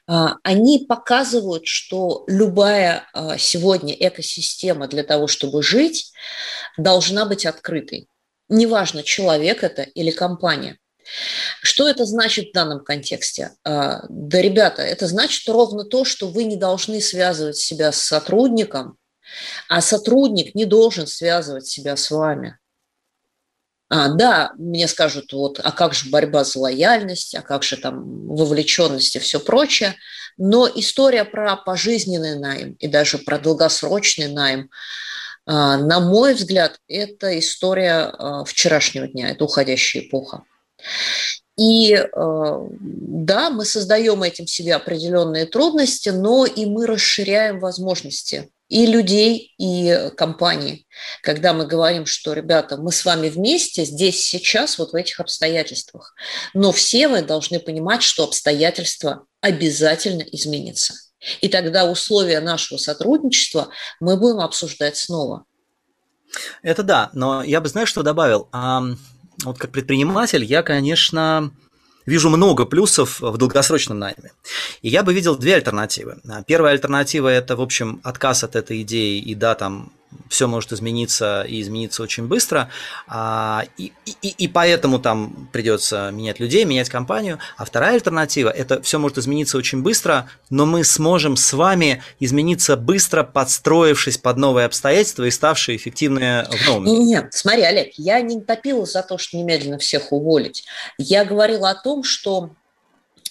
А, 0.09 0.39
они 0.43 0.87
показывают, 0.89 1.69
что 1.69 2.25
любая 2.27 3.07
а, 3.13 3.39
сегодня 3.39 3.95
экосистема 3.95 4.89
для 4.89 5.05
того, 5.05 5.29
чтобы 5.29 5.63
жить, 5.63 6.11
должна 6.77 7.27
быть 7.27 7.47
открытой. 7.47 8.09
Неважно, 8.49 9.05
человек 9.05 9.63
это 9.63 9.83
или 9.83 10.11
компания. 10.11 10.79
Что 11.63 11.89
это 11.89 12.05
значит 12.05 12.51
в 12.51 12.53
данном 12.53 12.85
контексте? 12.85 13.53
А, 13.65 14.05
да, 14.09 14.41
ребята, 14.41 14.83
это 14.83 15.07
значит 15.07 15.49
ровно 15.49 15.85
то, 15.85 16.05
что 16.05 16.29
вы 16.29 16.45
не 16.45 16.57
должны 16.57 17.01
связывать 17.01 17.57
себя 17.57 17.93
с 17.93 17.99
сотрудником, 17.99 18.97
а 19.69 19.81
сотрудник 19.81 20.55
не 20.55 20.65
должен 20.65 21.07
связывать 21.07 21.67
себя 21.67 21.97
с 21.97 22.11
вами. 22.11 22.59
А, 23.89 24.09
да, 24.09 24.53
мне 24.57 24.89
скажут, 24.89 25.33
вот, 25.33 25.61
а 25.63 25.71
как 25.71 25.95
же 25.95 26.11
борьба 26.11 26.45
за 26.45 26.59
лояльность, 26.59 27.35
а 27.35 27.43
как 27.43 27.63
же 27.63 27.77
там 27.77 28.27
вовлеченность 28.27 29.15
и 29.17 29.19
все 29.19 29.39
прочее. 29.39 29.95
Но 30.37 30.69
история 30.69 31.25
про 31.25 31.57
пожизненный 31.57 32.39
найм 32.39 32.73
и 32.75 32.89
даже 32.89 33.19
про 33.19 33.39
долгосрочный 33.39 34.29
найм, 34.29 34.71
а, 35.47 35.77
на 35.77 36.01
мой 36.01 36.35
взгляд, 36.35 36.81
это 36.89 37.39
история 37.39 38.11
а, 38.13 38.45
вчерашнего 38.45 39.07
дня, 39.07 39.31
это 39.31 39.45
уходящая 39.45 40.03
эпоха. 40.03 40.43
И 41.57 41.95
э, 41.95 42.09
да, 42.81 43.51
мы 43.51 43.65
создаем 43.65 44.23
этим 44.23 44.47
себе 44.47 44.75
определенные 44.75 45.47
трудности, 45.47 46.09
но 46.09 46.47
и 46.47 46.67
мы 46.67 46.87
расширяем 46.87 47.61
возможности 47.61 48.51
и 48.69 48.87
людей, 48.87 49.55
и 49.59 50.11
компаний, 50.17 50.89
когда 51.23 51.53
мы 51.53 51.67
говорим, 51.67 52.07
что, 52.07 52.33
ребята, 52.33 52.77
мы 52.77 52.93
с 52.93 53.05
вами 53.05 53.29
вместе 53.29 53.85
здесь, 53.85 54.27
сейчас, 54.27 54.79
вот 54.79 54.93
в 54.93 54.97
этих 54.97 55.21
обстоятельствах. 55.21 56.15
Но 56.55 56.73
все 56.73 57.09
вы 57.09 57.23
должны 57.23 57.61
понимать, 57.61 58.03
что 58.03 58.25
обстоятельства 58.25 59.27
обязательно 59.41 60.23
изменятся. 60.23 60.95
И 61.41 61.49
тогда 61.49 61.85
условия 61.85 62.41
нашего 62.41 62.79
сотрудничества 62.79 63.69
мы 64.01 64.17
будем 64.17 64.41
обсуждать 64.41 64.97
снова. 64.97 65.45
Это 66.63 66.83
да, 66.83 67.11
но 67.13 67.43
я 67.45 67.61
бы, 67.61 67.69
знаешь, 67.69 67.91
что 67.91 68.03
добавил? 68.03 68.49
Вот 69.43 69.59
как 69.59 69.71
предприниматель 69.73 70.45
я, 70.45 70.63
конечно, 70.63 71.51
вижу 72.07 72.31
много 72.31 72.67
плюсов 72.67 73.21
в 73.21 73.37
долгосрочном 73.37 73.99
найме. 73.99 74.33
И 74.83 74.89
я 74.89 75.03
бы 75.03 75.15
видел 75.15 75.37
две 75.37 75.55
альтернативы. 75.55 76.19
Первая 76.47 76.73
альтернатива– 76.73 77.29
это, 77.31 77.57
в 77.57 77.61
общем, 77.61 78.01
отказ 78.05 78.45
от 78.45 78.57
этой 78.57 78.83
идеи 78.83 79.19
и, 79.19 79.35
да, 79.35 79.55
там, 79.55 79.93
все 80.29 80.47
может 80.47 80.73
измениться 80.73 81.43
и 81.43 81.61
измениться 81.61 82.03
очень 82.03 82.27
быстро, 82.27 82.71
а, 83.07 83.65
и, 83.77 83.93
и, 84.07 84.29
и 84.29 84.49
поэтому 84.49 84.99
там 84.99 85.49
придется 85.53 86.11
менять 86.13 86.41
людей, 86.41 86.65
менять 86.65 86.89
компанию. 86.89 87.39
А 87.57 87.65
вторая 87.65 87.95
альтернатива– 87.95 88.49
это 88.51 88.83
все 88.83 88.99
может 88.99 89.19
измениться 89.19 89.59
очень 89.59 89.83
быстро, 89.83 90.29
но 90.51 90.67
мы 90.67 90.85
сможем 90.85 91.37
с 91.37 91.53
вами 91.53 92.03
измениться 92.21 92.77
быстро, 92.77 93.23
подстроившись 93.23 94.19
под 94.19 94.37
новые 94.37 94.67
обстоятельства 94.67 95.25
и 95.25 95.31
ставшие 95.31 95.77
эффективные 95.77 96.45
в 96.45 96.67
новом 96.67 96.85
мире. 96.85 96.99
Нет, 96.99 97.29
смотри, 97.33 97.63
Олег, 97.63 97.93
я 97.97 98.21
не 98.21 98.41
топила 98.41 98.87
за 98.87 99.03
то, 99.03 99.19
что 99.19 99.37
немедленно 99.37 99.79
всех 99.79 100.13
уволить. 100.13 100.65
Я 100.99 101.25
говорила 101.25 101.71
о 101.71 101.75
том, 101.75 102.03
что 102.03 102.51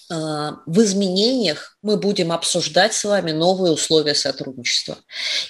в 0.08 0.82
изменениях 0.82 1.76
мы 1.82 1.96
будем 1.96 2.32
обсуждать 2.32 2.94
с 2.94 3.04
вами 3.04 3.32
новые 3.32 3.72
условия 3.72 4.14
сотрудничества. 4.14 4.98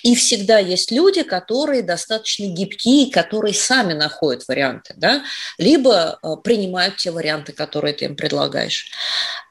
И 0.02 0.14
всегда 0.14 0.58
есть 0.58 0.90
люди, 0.90 1.22
которые 1.22 1.82
достаточно 1.82 2.46
гибкие, 2.46 3.10
которые 3.10 3.54
сами 3.54 3.94
находят 3.94 4.46
варианты, 4.48 4.94
да? 4.96 5.24
либо 5.58 6.18
а, 6.22 6.36
принимают 6.36 6.96
те 6.96 7.10
варианты, 7.10 7.52
которые 7.52 7.94
ты 7.94 8.06
им 8.06 8.16
предлагаешь. 8.16 8.90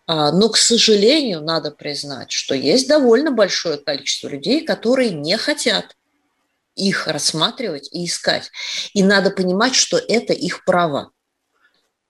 А, 0.05 0.31
но, 0.31 0.49
к 0.49 0.57
сожалению, 0.57 1.41
надо 1.41 1.71
признать, 1.71 2.31
что 2.31 2.55
есть 2.55 2.87
довольно 2.87 3.31
большое 3.31 3.77
количество 3.77 4.27
людей, 4.27 4.65
которые 4.65 5.11
не 5.11 5.37
хотят 5.37 5.95
их 6.75 7.07
рассматривать 7.07 7.89
и 7.91 8.05
искать. 8.05 8.49
И 8.93 9.03
надо 9.03 9.29
понимать, 9.29 9.75
что 9.75 9.97
это 9.97 10.33
их 10.33 10.65
право. 10.65 11.11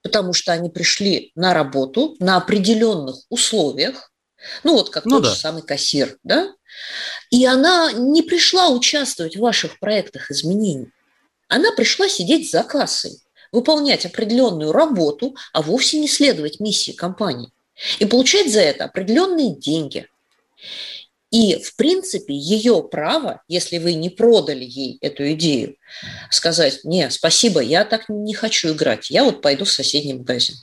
Потому 0.04 0.34
что 0.34 0.52
они 0.52 0.70
пришли 0.70 1.32
на 1.36 1.54
работу 1.54 2.16
на 2.20 2.38
определенных 2.38 3.16
условиях, 3.30 4.12
ну 4.64 4.74
вот 4.74 4.90
как 4.90 5.06
ну, 5.06 5.16
тот 5.16 5.24
да. 5.24 5.30
же 5.30 5.36
самый 5.36 5.64
кассир, 5.64 6.18
да? 6.24 6.54
И 7.30 7.46
она 7.46 7.92
не 7.94 8.22
пришла 8.22 8.70
участвовать 8.70 9.36
в 9.36 9.40
ваших 9.40 9.80
проектах 9.80 10.30
изменений. 10.30 10.92
Она 11.48 11.72
пришла 11.72 12.10
сидеть 12.10 12.52
за 12.52 12.64
кассой, 12.64 13.20
выполнять 13.52 14.06
определенную 14.06 14.72
работу, 14.72 15.36
а 15.54 15.62
вовсе 15.62 16.00
не 16.00 16.08
следовать 16.08 16.60
миссии 16.60 16.92
компании. 16.92 17.52
И 18.00 18.06
получать 18.06 18.52
за 18.52 18.62
это 18.62 18.86
определенные 18.86 19.56
деньги. 19.56 20.08
И, 21.34 21.56
в 21.56 21.76
принципе, 21.76 22.36
ее 22.36 22.84
право, 22.84 23.42
если 23.48 23.80
вы 23.80 23.96
не 23.96 24.12
продали 24.12 24.64
ей 24.64 25.00
эту 25.02 25.32
идею, 25.32 25.78
сказать, 26.30 26.82
не, 26.84 27.10
спасибо, 27.10 27.60
я 27.60 27.86
так 27.86 28.08
не 28.08 28.36
хочу 28.36 28.72
играть, 28.72 29.10
я 29.10 29.24
вот 29.24 29.42
пойду 29.42 29.66
в 29.66 29.72
соседний 29.72 30.14
магазин. 30.14 30.56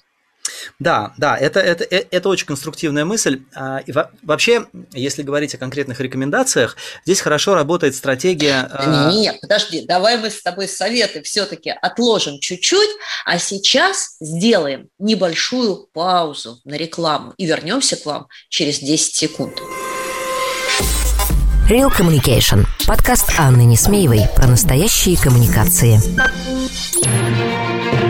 Да, 0.78 1.12
да, 1.18 1.36
это, 1.36 1.58
это, 1.58 1.84
э, 1.84 2.04
это 2.12 2.28
очень 2.28 2.46
конструктивная 2.46 3.04
мысль. 3.04 3.42
А, 3.52 3.78
и 3.84 3.92
вообще, 4.22 4.66
если 4.92 5.22
говорить 5.22 5.54
о 5.56 5.58
конкретных 5.58 6.00
рекомендациях, 6.00 6.76
здесь 7.04 7.20
хорошо 7.20 7.54
работает 7.54 7.96
стратегия... 7.96 8.68
А, 8.70 9.10
Нет, 9.10 9.40
подожди, 9.40 9.84
давай 9.84 10.18
мы 10.18 10.30
с 10.30 10.40
тобой 10.40 10.68
советы 10.68 11.22
все-таки 11.22 11.70
отложим 11.70 12.38
чуть-чуть, 12.38 12.90
а 13.24 13.40
сейчас 13.40 14.16
сделаем 14.20 14.88
небольшую 15.00 15.88
паузу 15.92 16.60
на 16.64 16.74
рекламу 16.74 17.34
и 17.38 17.46
вернемся 17.46 17.96
к 17.96 18.06
вам 18.06 18.28
через 18.48 18.78
10 18.78 19.16
секунд. 19.16 19.60
Real 21.70 21.88
Communication. 21.96 22.66
Подкаст 22.88 23.32
Анны 23.38 23.64
Несмеевой 23.64 24.22
про 24.34 24.48
настоящие 24.48 25.16
коммуникации. 25.16 26.00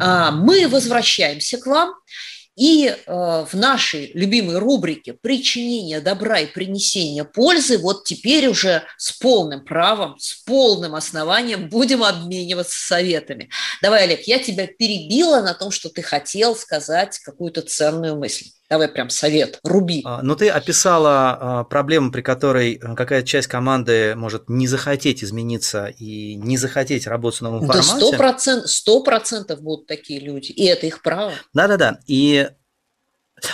А, 0.00 0.30
мы 0.30 0.68
возвращаемся 0.68 1.58
к 1.58 1.66
вам. 1.66 1.94
И 2.56 2.86
э, 2.86 2.94
в 3.06 3.52
нашей 3.54 4.12
любимой 4.14 4.58
рубрике 4.58 5.12
«Причинение 5.12 6.00
добра 6.00 6.38
и 6.38 6.46
принесение 6.46 7.24
пользы» 7.24 7.78
вот 7.78 8.04
теперь 8.04 8.46
уже 8.46 8.84
с 8.96 9.10
полным 9.10 9.64
правом, 9.64 10.16
с 10.20 10.34
полным 10.44 10.94
основанием 10.94 11.68
будем 11.68 12.04
обмениваться 12.04 12.78
советами. 12.78 13.50
Давай, 13.82 14.04
Олег, 14.04 14.22
я 14.28 14.38
тебя 14.38 14.68
перебила 14.68 15.40
на 15.40 15.52
том, 15.52 15.72
что 15.72 15.88
ты 15.88 16.02
хотел 16.02 16.54
сказать 16.54 17.18
какую-то 17.18 17.62
ценную 17.62 18.16
мысль. 18.16 18.46
Давай 18.74 18.88
прям 18.88 19.08
совет, 19.08 19.60
руби. 19.62 20.02
А, 20.04 20.16
Но 20.16 20.30
ну, 20.30 20.34
ты 20.36 20.48
описала 20.48 21.38
а, 21.60 21.62
проблему, 21.64 22.10
при 22.10 22.22
которой 22.22 22.74
э, 22.74 22.96
какая-то 22.96 23.24
часть 23.24 23.46
команды 23.46 24.16
может 24.16 24.48
не 24.48 24.66
захотеть 24.66 25.22
измениться 25.22 25.86
и 25.86 26.34
не 26.34 26.56
захотеть 26.56 27.06
работать 27.06 27.38
в 27.38 27.42
новом 27.42 27.60
да 27.68 27.80
формате. 27.80 28.62
Сто 28.66 29.00
процентов 29.04 29.60
будут 29.62 29.86
такие 29.86 30.18
люди, 30.18 30.50
и 30.50 30.64
это 30.64 30.88
их 30.88 31.02
право. 31.02 31.34
Да-да-да, 31.52 32.00
и 32.08 32.48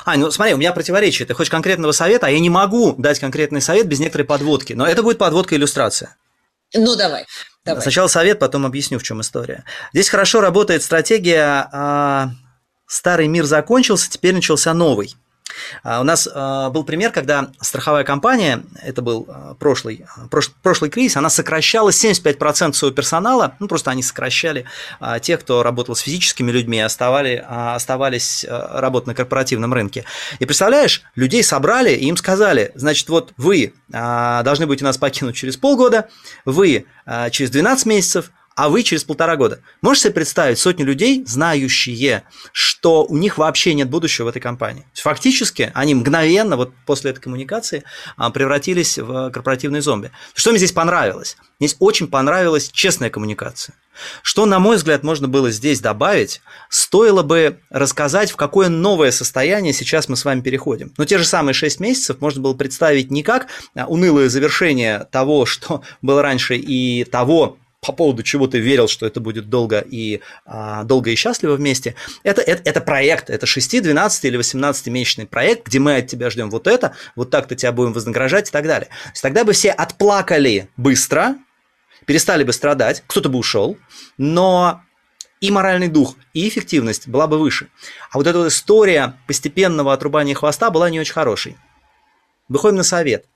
а, 0.06 0.16
ну 0.16 0.30
смотри, 0.30 0.54
у 0.54 0.56
меня 0.56 0.72
противоречие. 0.72 1.26
Ты 1.26 1.34
хочешь 1.34 1.50
конкретного 1.50 1.92
совета, 1.92 2.28
а 2.28 2.30
я 2.30 2.40
не 2.40 2.48
могу 2.48 2.94
дать 2.96 3.18
конкретный 3.18 3.60
совет 3.60 3.88
без 3.88 4.00
некоторой 4.00 4.26
подводки. 4.26 4.72
Но 4.72 4.86
это 4.86 5.02
будет 5.02 5.18
подводка 5.18 5.54
иллюстрация. 5.54 6.16
Ну, 6.72 6.96
давай. 6.96 7.26
давай. 7.66 7.82
Сначала 7.82 8.06
совет, 8.06 8.38
потом 8.38 8.64
объясню, 8.64 8.98
в 8.98 9.02
чем 9.02 9.20
история. 9.20 9.64
Здесь 9.92 10.08
хорошо 10.08 10.40
работает 10.40 10.82
стратегия 10.82 11.68
а, 11.72 12.30
старый 12.90 13.28
мир 13.28 13.44
закончился, 13.44 14.10
теперь 14.10 14.34
начался 14.34 14.74
новый. 14.74 15.14
А, 15.82 16.00
у 16.00 16.04
нас 16.04 16.28
а, 16.32 16.70
был 16.70 16.84
пример, 16.84 17.12
когда 17.12 17.50
страховая 17.60 18.04
компания, 18.04 18.62
это 18.82 19.00
был 19.00 19.26
а, 19.28 19.54
прошлый, 19.54 20.04
прошлый 20.62 20.90
кризис, 20.90 21.16
она 21.16 21.30
сокращала 21.30 21.90
75% 21.90 22.72
своего 22.72 22.94
персонала, 22.94 23.54
ну 23.60 23.68
просто 23.68 23.90
они 23.90 24.02
сокращали 24.02 24.64
тех, 25.22 25.40
кто 25.40 25.62
работал 25.62 25.94
с 25.94 26.00
физическими 26.00 26.50
людьми, 26.50 26.80
оставали, 26.80 27.44
оставались 27.48 28.44
работать 28.48 29.06
на 29.06 29.14
корпоративном 29.14 29.72
рынке. 29.72 30.04
И 30.38 30.44
представляешь, 30.44 31.02
людей 31.14 31.44
собрали 31.44 31.92
и 31.92 32.06
им 32.06 32.16
сказали, 32.16 32.72
значит, 32.74 33.08
вот 33.08 33.32
вы 33.36 33.74
должны 33.88 34.66
будете 34.66 34.84
нас 34.84 34.98
покинуть 34.98 35.36
через 35.36 35.56
полгода, 35.56 36.08
вы 36.44 36.86
через 37.30 37.50
12 37.50 37.86
месяцев, 37.86 38.30
а 38.56 38.68
вы 38.68 38.82
через 38.82 39.04
полтора 39.04 39.36
года. 39.36 39.60
Можете 39.80 40.04
себе 40.04 40.14
представить 40.14 40.58
сотни 40.58 40.82
людей, 40.82 41.24
знающие, 41.26 42.24
что 42.52 43.04
у 43.04 43.16
них 43.16 43.38
вообще 43.38 43.74
нет 43.74 43.88
будущего 43.88 44.26
в 44.26 44.28
этой 44.28 44.40
компании. 44.40 44.86
Фактически 44.94 45.70
они 45.74 45.94
мгновенно, 45.94 46.56
вот 46.56 46.72
после 46.84 47.12
этой 47.12 47.20
коммуникации, 47.20 47.84
а, 48.16 48.30
превратились 48.30 48.98
в 48.98 49.30
корпоративные 49.30 49.82
зомби. 49.82 50.10
Что 50.34 50.50
мне 50.50 50.58
здесь 50.58 50.72
понравилось? 50.72 51.36
Мне 51.58 51.68
здесь 51.68 51.76
очень 51.80 52.08
понравилась 52.08 52.70
честная 52.70 53.10
коммуникация. 53.10 53.76
Что, 54.22 54.46
на 54.46 54.58
мой 54.58 54.76
взгляд, 54.76 55.02
можно 55.02 55.28
было 55.28 55.50
здесь 55.50 55.80
добавить, 55.80 56.40
стоило 56.68 57.22
бы 57.22 57.60
рассказать, 57.70 58.30
в 58.30 58.36
какое 58.36 58.68
новое 58.68 59.10
состояние 59.10 59.72
сейчас 59.72 60.08
мы 60.08 60.16
с 60.16 60.24
вами 60.24 60.40
переходим. 60.40 60.92
Но 60.96 61.04
те 61.04 61.18
же 61.18 61.24
самые 61.24 61.54
6 61.54 61.80
месяцев 61.80 62.20
можно 62.20 62.40
было 62.42 62.54
представить 62.54 63.10
не 63.10 63.22
как 63.22 63.48
а, 63.74 63.86
унылое 63.86 64.28
завершение 64.28 65.06
того, 65.10 65.46
что 65.46 65.82
было 66.02 66.22
раньше, 66.22 66.56
и 66.56 67.04
того, 67.04 67.58
по 67.80 67.92
поводу 67.92 68.22
чего 68.22 68.46
ты 68.46 68.58
верил, 68.58 68.88
что 68.88 69.06
это 69.06 69.20
будет 69.20 69.48
долго 69.48 69.80
и, 69.80 70.20
а, 70.44 70.84
долго 70.84 71.10
и 71.10 71.14
счастливо 71.14 71.54
вместе, 71.54 71.94
это, 72.22 72.42
это, 72.42 72.62
это 72.68 72.80
проект, 72.80 73.30
это 73.30 73.46
6, 73.46 73.82
12 73.82 74.24
или 74.24 74.38
18-месячный 74.38 75.26
проект, 75.26 75.66
где 75.66 75.78
мы 75.78 75.96
от 75.96 76.06
тебя 76.06 76.28
ждем 76.30 76.50
вот 76.50 76.66
это, 76.66 76.94
вот 77.16 77.30
так-то 77.30 77.56
тебя 77.56 77.72
будем 77.72 77.92
вознаграждать 77.92 78.48
и 78.48 78.52
так 78.52 78.66
далее. 78.66 78.88
То 78.88 79.10
есть 79.10 79.22
тогда 79.22 79.44
бы 79.44 79.52
все 79.52 79.70
отплакали 79.70 80.68
быстро, 80.76 81.36
перестали 82.04 82.44
бы 82.44 82.52
страдать, 82.52 83.02
кто-то 83.06 83.30
бы 83.30 83.38
ушел, 83.38 83.78
но 84.18 84.82
и 85.40 85.50
моральный 85.50 85.88
дух, 85.88 86.16
и 86.34 86.46
эффективность 86.48 87.08
была 87.08 87.26
бы 87.26 87.38
выше. 87.38 87.68
А 88.10 88.18
вот 88.18 88.26
эта 88.26 88.38
вот 88.38 88.48
история 88.48 89.18
постепенного 89.26 89.94
отрубания 89.94 90.34
хвоста 90.34 90.70
была 90.70 90.90
не 90.90 91.00
очень 91.00 91.14
хорошей. 91.14 91.56
Выходим 92.48 92.76
на 92.76 92.82
совет. 92.82 93.26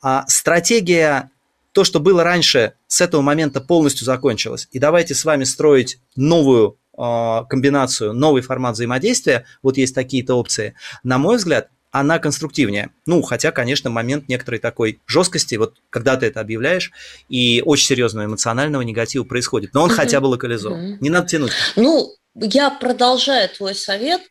А 0.00 0.24
стратегия 0.28 1.30
то, 1.72 1.84
что 1.84 2.00
было 2.00 2.22
раньше, 2.22 2.74
с 2.86 3.00
этого 3.00 3.22
момента 3.22 3.60
полностью 3.60 4.04
закончилось. 4.04 4.68
И 4.72 4.78
давайте 4.78 5.14
с 5.14 5.24
вами 5.24 5.44
строить 5.44 5.98
новую 6.16 6.78
э, 6.96 7.40
комбинацию, 7.48 8.12
новый 8.12 8.42
формат 8.42 8.74
взаимодействия. 8.74 9.46
Вот 9.62 9.76
есть 9.76 9.94
такие-то 9.94 10.34
опции. 10.34 10.74
На 11.02 11.18
мой 11.18 11.36
взгляд, 11.36 11.68
она 11.90 12.18
конструктивнее. 12.18 12.90
Ну, 13.06 13.20
хотя, 13.22 13.52
конечно, 13.52 13.90
момент 13.90 14.28
некоторой 14.28 14.58
такой 14.58 15.00
жесткости, 15.06 15.56
вот 15.56 15.76
когда 15.90 16.16
ты 16.16 16.26
это 16.26 16.40
объявляешь, 16.40 16.90
и 17.28 17.62
очень 17.64 17.86
серьезного 17.86 18.26
эмоционального 18.26 18.82
негатива 18.82 19.24
происходит. 19.24 19.74
Но 19.74 19.82
он 19.82 19.90
mm-hmm. 19.90 19.94
хотя 19.94 20.20
бы 20.20 20.26
локализован. 20.26 20.80
Mm-hmm. 20.80 20.98
Не 21.00 21.10
надо 21.10 21.28
тянуть. 21.28 21.52
Ну, 21.76 22.10
я 22.34 22.70
продолжаю 22.70 23.48
твой 23.50 23.74
совет. 23.74 24.22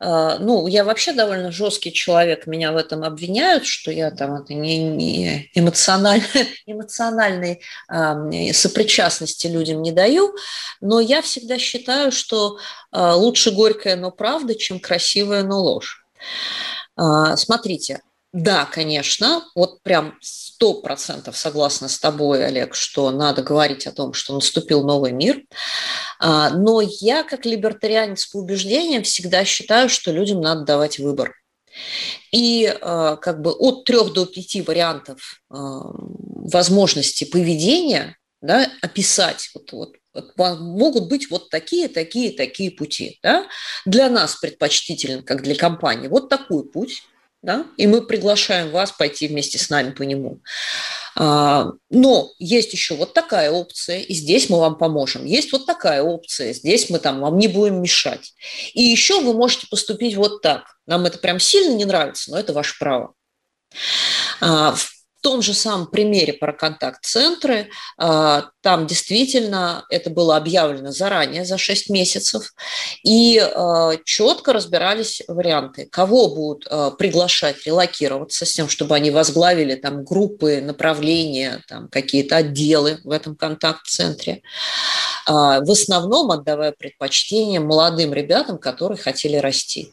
А, 0.00 0.38
ну, 0.38 0.66
я 0.68 0.84
вообще 0.84 1.12
довольно 1.12 1.50
жесткий 1.50 1.92
человек, 1.92 2.46
меня 2.46 2.72
в 2.72 2.76
этом 2.76 3.02
обвиняют, 3.02 3.66
что 3.66 3.90
я 3.90 4.10
там 4.10 4.34
это 4.34 4.54
не, 4.54 4.78
не 4.78 5.50
эмоциональ, 5.54 6.22
эмоциональной 6.66 7.62
э, 7.90 8.52
сопричастности 8.52 9.48
людям 9.48 9.82
не 9.82 9.90
даю, 9.90 10.34
но 10.80 11.00
я 11.00 11.20
всегда 11.22 11.58
считаю, 11.58 12.12
что 12.12 12.58
э, 12.92 13.12
лучше 13.12 13.50
горькая, 13.50 13.96
но 13.96 14.12
правда, 14.12 14.54
чем 14.54 14.78
красивая, 14.78 15.42
но 15.42 15.60
ложь. 15.60 16.04
Смотрите, 17.36 18.00
да, 18.32 18.64
конечно, 18.66 19.44
вот 19.54 19.82
прям 19.82 20.18
сто 20.58 20.74
процентов 20.74 21.36
согласна 21.36 21.88
с 21.88 22.00
тобой, 22.00 22.44
Олег, 22.44 22.74
что 22.74 23.12
надо 23.12 23.42
говорить 23.44 23.86
о 23.86 23.92
том, 23.92 24.12
что 24.12 24.34
наступил 24.34 24.82
новый 24.82 25.12
мир. 25.12 25.44
А, 26.18 26.50
но 26.50 26.80
я, 26.80 27.22
как 27.22 27.46
либертарианец 27.46 28.26
по 28.26 28.38
убеждениям, 28.38 29.04
всегда 29.04 29.44
считаю, 29.44 29.88
что 29.88 30.10
людям 30.10 30.40
надо 30.40 30.64
давать 30.64 30.98
выбор. 30.98 31.32
И 32.32 32.76
а, 32.80 33.14
как 33.14 33.40
бы 33.40 33.52
от 33.52 33.84
трех 33.84 34.12
до 34.12 34.26
пяти 34.26 34.60
вариантов 34.62 35.40
а, 35.48 35.92
возможностей 35.94 37.26
поведения 37.26 38.16
да, 38.42 38.68
описать 38.82 39.50
вот, 39.54 39.72
вот, 39.72 39.94
могут 40.36 41.08
быть 41.08 41.30
вот 41.30 41.50
такие, 41.50 41.86
такие, 41.86 42.32
такие 42.32 42.72
пути. 42.72 43.20
Да? 43.22 43.46
Для 43.86 44.10
нас 44.10 44.34
предпочтителен, 44.34 45.22
как 45.22 45.44
для 45.44 45.54
компании, 45.54 46.08
вот 46.08 46.28
такой 46.28 46.68
путь. 46.68 47.04
Да, 47.42 47.66
и 47.76 47.86
мы 47.86 48.02
приглашаем 48.02 48.70
вас 48.70 48.90
пойти 48.90 49.28
вместе 49.28 49.58
с 49.58 49.70
нами 49.70 49.92
по 49.92 50.02
нему. 50.02 50.40
А, 51.14 51.72
но 51.90 52.30
есть 52.38 52.72
еще 52.72 52.96
вот 52.96 53.14
такая 53.14 53.50
опция, 53.50 54.00
и 54.00 54.12
здесь 54.14 54.50
мы 54.50 54.58
вам 54.58 54.76
поможем. 54.76 55.24
Есть 55.24 55.52
вот 55.52 55.64
такая 55.64 56.02
опция, 56.02 56.52
здесь 56.52 56.90
мы 56.90 56.98
там 56.98 57.20
вам 57.20 57.38
не 57.38 57.48
будем 57.48 57.80
мешать. 57.80 58.34
И 58.74 58.82
еще 58.82 59.20
вы 59.20 59.34
можете 59.34 59.66
поступить 59.68 60.16
вот 60.16 60.42
так. 60.42 60.64
Нам 60.86 61.06
это 61.06 61.18
прям 61.18 61.38
сильно 61.38 61.74
не 61.74 61.84
нравится, 61.84 62.30
но 62.30 62.38
это 62.38 62.52
ваше 62.52 62.76
право. 62.78 63.14
А, 64.40 64.74
том 65.28 65.42
же 65.42 65.52
самом 65.52 65.88
примере 65.88 66.32
про 66.32 66.54
контакт-центры, 66.54 67.68
а, 67.98 68.46
там 68.62 68.86
действительно 68.86 69.84
это 69.90 70.08
было 70.08 70.38
объявлено 70.38 70.90
заранее, 70.90 71.44
за 71.44 71.58
6 71.58 71.90
месяцев, 71.90 72.54
и 73.04 73.38
а, 73.38 73.92
четко 74.06 74.54
разбирались 74.54 75.20
варианты, 75.28 75.84
кого 75.84 76.34
будут 76.34 76.66
а, 76.70 76.92
приглашать 76.92 77.66
релокироваться 77.66 78.46
с 78.46 78.52
тем, 78.54 78.70
чтобы 78.70 78.94
они 78.94 79.10
возглавили 79.10 79.74
там 79.74 80.02
группы, 80.02 80.62
направления, 80.62 81.62
там 81.68 81.88
какие-то 81.88 82.36
отделы 82.36 83.00
в 83.04 83.10
этом 83.10 83.36
контакт-центре, 83.36 84.40
в 85.26 85.70
основном 85.70 86.30
отдавая 86.30 86.72
предпочтение 86.72 87.60
молодым 87.60 88.14
ребятам, 88.14 88.56
которые 88.56 88.96
хотели 88.96 89.36
расти, 89.36 89.92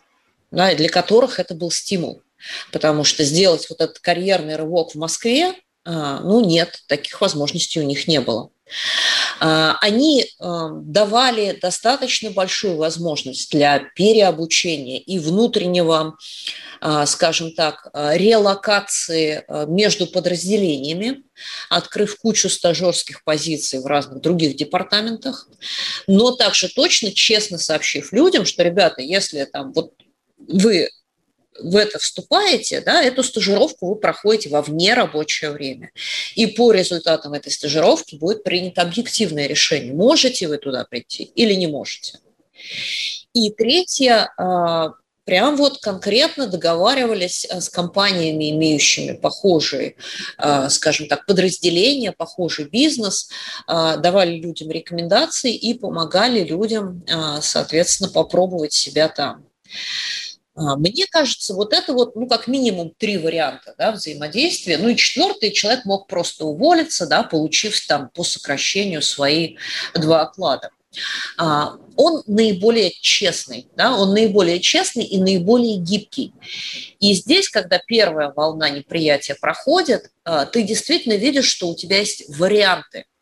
да, 0.52 0.74
для 0.76 0.88
которых 0.88 1.42
это 1.42 1.56
был 1.56 1.72
стимул 1.72 2.22
потому 2.72 3.04
что 3.04 3.24
сделать 3.24 3.68
вот 3.70 3.82
этот 3.82 4.00
карьерный 4.00 4.56
рывок 4.56 4.92
в 4.92 4.96
Москве, 4.96 5.54
а, 5.86 6.20
ну 6.22 6.44
нет, 6.44 6.80
таких 6.88 7.22
возможностей 7.22 7.80
у 7.80 7.84
них 7.84 8.08
не 8.08 8.20
было. 8.20 8.50
А, 9.40 9.78
они 9.82 10.26
а, 10.40 10.70
давали 10.72 11.58
достаточно 11.62 12.32
большую 12.32 12.78
возможность 12.78 13.52
для 13.52 13.84
переобучения 13.96 15.00
и 15.00 15.20
внутреннего, 15.20 16.18
скажем 17.06 17.54
так, 17.54 17.90
релокации 17.94 19.46
между 19.68 20.08
подразделениями, 20.08 21.24
открыв 21.70 22.18
кучу 22.18 22.50
стажерских 22.50 23.24
позиций 23.24 23.80
в 23.80 23.86
разных 23.86 24.22
других 24.22 24.56
департаментах, 24.56 25.48
но 26.06 26.32
также 26.36 26.68
точно, 26.68 27.12
честно 27.12 27.58
сообщив 27.58 28.12
людям, 28.12 28.46
что, 28.46 28.62
ребята, 28.62 29.02
если 29.02 29.46
там 29.46 29.72
вот 29.74 29.94
вы 30.38 30.90
в 31.60 31.76
это 31.76 32.00
вступаете, 32.00 32.82
да, 32.82 33.02
эту 33.02 33.24
стажировку 33.24 33.90
вы 33.90 33.96
проходите 33.96 34.50
во 34.50 34.62
вне 34.62 34.94
рабочее 34.94 35.52
время. 35.52 35.92
И 36.36 36.48
по 36.48 36.72
результатам 36.72 37.34
этой 37.34 37.52
стажировки 37.52 38.16
будет 38.16 38.44
принято 38.44 38.82
объективное 38.82 39.48
решение, 39.48 39.94
можете 39.94 40.48
вы 40.48 40.58
туда 40.58 40.86
прийти 40.86 41.24
или 41.24 41.54
не 41.54 41.68
можете. 41.68 42.20
И 43.34 43.52
третье, 43.52 44.32
а, 44.38 44.94
прям 45.26 45.58
вот 45.58 45.80
конкретно 45.80 46.48
договаривались 46.48 47.46
а, 47.46 47.60
с 47.60 47.70
компаниями, 47.70 48.52
имеющими 48.52 49.14
похожие, 49.14 49.96
а, 50.38 50.70
скажем 50.70 51.08
так, 51.08 51.26
подразделения, 51.26 52.12
похожий 52.12 52.66
бизнес, 52.66 53.30
давали 53.68 54.38
людям 54.38 54.72
рекомендации 54.72 55.54
и 55.54 55.74
помогали 55.74 56.44
людям, 56.44 57.04
соответственно, 57.42 58.10
попробовать 58.10 58.74
себя 58.74 59.10
там. 59.10 59.46
А, 60.56 60.78
мне 60.78 61.06
кажется, 61.10 61.54
вот 61.54 61.74
это 61.74 61.94
вот, 61.94 62.16
ну, 62.16 62.28
как 62.28 62.48
минимум 62.48 62.94
три 62.98 63.18
варианта 63.18 63.76
да, 63.78 63.92
взаимодействия. 63.92 64.78
Ну 64.78 64.90
и 64.90 64.96
четвертый, 64.96 65.52
человек 65.52 65.86
мог 65.86 66.08
просто 66.08 66.46
уволиться, 66.46 67.08
да, 67.08 67.24
получив 67.24 67.86
там 67.88 68.10
по 68.14 68.24
сокращению 68.24 69.02
свои 69.02 69.58
два 69.94 70.22
оклада. 70.22 70.70
А, 71.38 71.74
он 71.98 72.24
наиболее 72.26 72.92
честный, 73.02 73.68
да, 73.76 73.98
он 73.98 74.14
наиболее 74.14 74.62
честный 74.62 75.04
и 75.04 75.18
наиболее 75.18 75.78
гибкий. 75.78 76.34
И 77.02 77.14
здесь, 77.14 77.50
когда 77.50 77.80
первая 77.86 78.32
волна 78.34 78.70
неприятия 78.70 79.36
проходит, 79.36 80.10
а, 80.24 80.46
ты 80.46 80.64
действительно 80.64 81.14
видишь, 81.14 81.48
что 81.48 81.68
у 81.68 81.76
тебя 81.76 82.00
есть 82.00 82.26
варианты– 82.30 83.06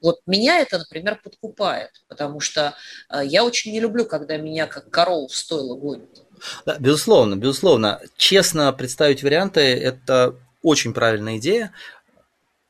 вот 0.00 0.20
меня 0.26 0.60
это, 0.60 0.78
например, 0.78 1.20
подкупает, 1.22 1.90
потому 2.08 2.40
что 2.40 2.74
э, 3.10 3.20
я 3.24 3.44
очень 3.44 3.72
не 3.72 3.80
люблю, 3.80 4.04
когда 4.04 4.36
меня 4.36 4.66
как 4.66 4.90
корову 4.90 5.28
в 5.28 5.34
стойло 5.34 5.76
гонят. 5.76 6.22
Да, 6.64 6.76
безусловно, 6.78 7.36
безусловно. 7.36 8.00
Честно 8.16 8.72
представить 8.72 9.22
варианты– 9.22 9.60
это 9.60 10.36
очень 10.62 10.92
правильная 10.92 11.38
идея 11.38 11.72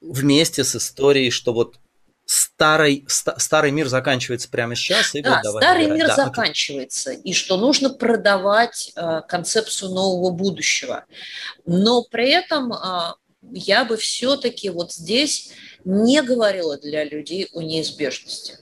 вместе 0.00 0.64
с 0.64 0.76
историей, 0.76 1.30
что 1.30 1.52
вот 1.52 1.76
старый, 2.28 3.06
старый 3.08 3.70
мир 3.70 3.88
заканчивается 3.88 4.50
прямо 4.50 4.74
сейчас. 4.74 5.14
И 5.14 5.22
да, 5.22 5.40
вот 5.42 5.62
старый 5.62 5.86
выбирать. 5.86 5.98
мир 5.98 6.16
да, 6.16 6.24
заканчивается, 6.24 7.10
окей. 7.12 7.22
и 7.22 7.32
что 7.32 7.56
нужно 7.56 7.90
продавать 7.90 8.92
э, 8.94 9.22
концепцию 9.26 9.92
нового 9.92 10.30
будущего. 10.30 11.06
Но 11.64 12.02
при 12.02 12.30
этом 12.30 12.72
э, 12.72 13.14
я 13.52 13.84
бы 13.84 13.96
все-таки 13.96 14.68
вот 14.68 14.92
здесь 14.92 15.52
не 15.84 16.22
говорила 16.22 16.76
для 16.76 17.04
людей 17.04 17.48
о 17.52 17.62
неизбежности. 17.62 18.58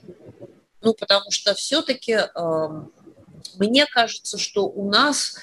Ну, 0.81 0.93
потому 0.93 1.31
что 1.31 1.53
все-таки 1.53 2.13
э, 2.13 2.27
эм, 2.35 2.91
мне 3.57 3.85
кажется, 3.87 4.37
что 4.37 4.67
у 4.67 4.89
нас 4.89 5.37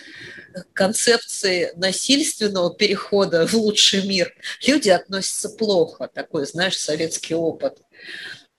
концепции 0.73 1.73
насильственного 1.77 2.75
перехода 2.75 3.47
в 3.47 3.55
лучший 3.55 4.07
мир 4.07 4.33
люди 4.67 4.91
относятся 4.91 5.49
плохо. 5.49 6.09
Такой, 6.13 6.47
знаешь, 6.47 6.79
советский 6.79 7.35
опыт 7.35 7.79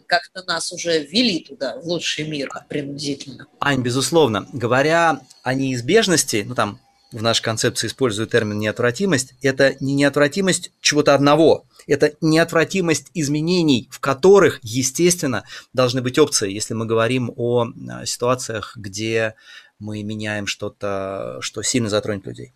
как-то 0.07 0.43
нас 0.43 0.71
уже 0.71 1.03
ввели 1.03 1.39
туда, 1.39 1.77
в 1.77 1.87
лучший 1.87 2.27
мир, 2.27 2.49
принудительно. 2.69 3.47
Ань, 3.59 3.81
безусловно. 3.81 4.47
Говоря 4.53 5.21
о 5.43 5.53
неизбежности, 5.53 6.43
ну 6.47 6.53
там 6.53 6.79
в 7.11 7.21
нашей 7.21 7.43
концепции 7.43 7.87
использую 7.87 8.27
термин 8.27 8.59
неотвратимость, 8.59 9.33
это 9.41 9.75
не 9.79 9.93
неотвратимость 9.93 10.71
чего-то 10.81 11.13
одного, 11.13 11.65
это 11.87 12.13
неотвратимость 12.21 13.11
изменений, 13.13 13.87
в 13.91 13.99
которых, 13.99 14.59
естественно, 14.63 15.43
должны 15.73 16.01
быть 16.01 16.19
опции, 16.19 16.51
если 16.51 16.73
мы 16.73 16.85
говорим 16.85 17.31
о 17.35 17.65
а, 17.65 18.05
ситуациях, 18.05 18.75
где 18.75 19.35
мы 19.79 20.03
меняем 20.03 20.47
что-то, 20.47 21.37
что 21.41 21.61
сильно 21.61 21.89
затронет 21.89 22.25
людей. 22.25 22.53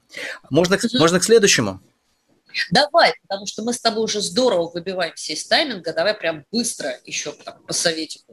Можно, 0.49 0.77
угу. 0.77 0.97
можно 0.97 1.19
к 1.19 1.23
следующему? 1.23 1.81
Давай, 2.71 3.13
потому 3.27 3.45
что 3.45 3.63
мы 3.63 3.73
с 3.73 3.79
тобой 3.79 4.03
уже 4.03 4.21
здорово 4.21 4.71
выбиваемся 4.73 5.33
из 5.33 5.45
тайминга, 5.45 5.93
давай 5.93 6.15
прям 6.15 6.45
быстро 6.51 6.97
еще. 7.05 7.33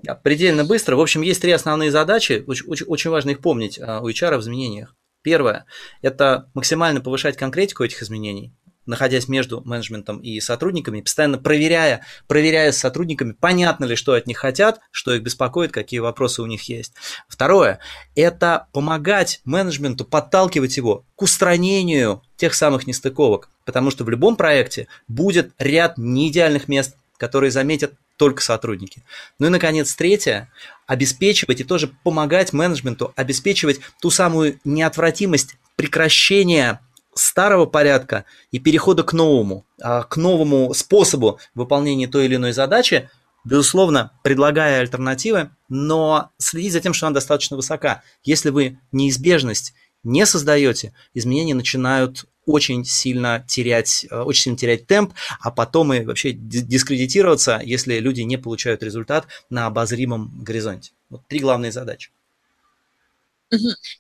Да, 0.03 0.15
предельно 0.15 0.65
быстро. 0.65 0.97
В 0.97 1.01
общем, 1.01 1.21
есть 1.23 1.43
три 1.43 1.53
основные 1.53 1.91
задачи, 1.91 2.43
очень, 2.47 2.67
очень, 2.67 2.87
очень 2.87 3.11
важно 3.11 3.31
их 3.31 3.41
помнить 3.41 3.79
а, 3.79 4.01
у 4.01 4.09
HR 4.09 4.39
в 4.39 4.41
изменениях. 4.41 4.95
Первое– 5.27 5.67
это 6.03 6.49
максимально 6.55 7.01
повышать 7.01 7.37
конкретику 7.37 7.83
этих 7.83 8.01
изменений 8.01 8.53
находясь 8.87 9.27
между 9.27 9.61
менеджментом 9.63 10.21
и 10.21 10.39
сотрудниками, 10.39 11.01
постоянно 11.01 11.39
проверяя, 11.39 12.07
проверяя 12.29 12.71
с 12.71 12.79
сотрудниками, 12.79 13.33
понятно 13.33 13.85
ли, 13.87 13.97
что 13.97 14.13
от 14.13 14.29
них 14.29 14.39
хотят, 14.39 14.79
что 14.93 15.13
их 15.13 15.25
беспокоит, 15.25 15.73
какие 15.73 15.99
вопросы 15.99 16.41
у 16.43 16.47
них 16.47 16.69
есть. 16.69 16.93
Второе– 17.27 17.81
это 18.15 18.69
помогать 18.73 19.41
менеджменту, 19.45 20.05
подталкивать 20.05 20.77
его 20.77 21.05
к 21.17 21.23
устранению 21.23 22.23
тех 22.37 22.55
самых 22.55 22.87
нестыковок, 22.87 23.51
потому 23.65 23.91
что 23.91 24.05
в 24.05 24.09
любом 24.09 24.37
проекте 24.37 24.87
будет 25.09 25.51
ряд 25.59 25.99
неидеальных 25.99 26.69
мест, 26.69 26.97
которые 27.19 27.51
заметят 27.51 27.95
только 28.17 28.43
сотрудники. 28.43 29.03
Ну 29.39 29.47
и, 29.47 29.51
наконец, 29.51 29.95
третье– 29.95 30.51
обеспечивать 30.87 31.61
и 31.61 31.65
тоже 31.65 31.91
помогать 32.05 32.53
менеджменту 32.53 33.13
обеспечивать 33.17 33.81
ту 34.01 34.11
самую 34.11 34.61
неотвратимость 34.65 35.57
прекращения 35.75 36.81
старого 37.15 37.67
порядка 37.67 38.25
и 38.51 38.59
перехода 38.59 39.03
к 39.03 39.13
новому, 39.13 39.67
а, 39.81 40.03
к 40.05 40.17
новому 40.17 40.75
способу 40.75 41.41
выполнения 41.55 42.07
той 42.07 42.27
или 42.27 42.37
иной 42.37 42.53
задачи, 42.53 43.11
безусловно, 43.45 44.13
предлагая 44.23 44.81
альтернативы, 44.81 45.51
но 45.69 46.31
следить 46.39 46.73
за 46.73 46.81
тем, 46.81 46.93
что 46.93 47.07
она 47.07 47.15
достаточно 47.15 47.57
высока. 47.57 48.03
Если 48.23 48.51
вы 48.51 48.79
неизбежность 48.93 49.75
не 50.03 50.27
создаете, 50.27 50.93
изменения 51.15 51.55
начинают 51.55 52.27
очень 52.47 52.85
сильно 52.85 53.45
терять, 53.47 54.07
э, 54.11 54.21
очень 54.21 54.43
сильно 54.43 54.59
терять 54.59 54.87
темп, 54.87 55.13
а 55.41 55.51
потом 55.51 55.93
и 55.93 56.05
вообще 56.05 56.33
дискредитироваться, 56.33 57.61
если 57.63 57.99
люди 57.99 58.23
не 58.23 58.37
получают 58.39 58.83
результат 58.83 59.27
на 59.51 59.67
обозримом 59.67 60.33
горизонте. 60.43 60.93
Вот 61.11 61.27
три 61.29 61.41
главные 61.41 61.73
задачи. 61.73 62.11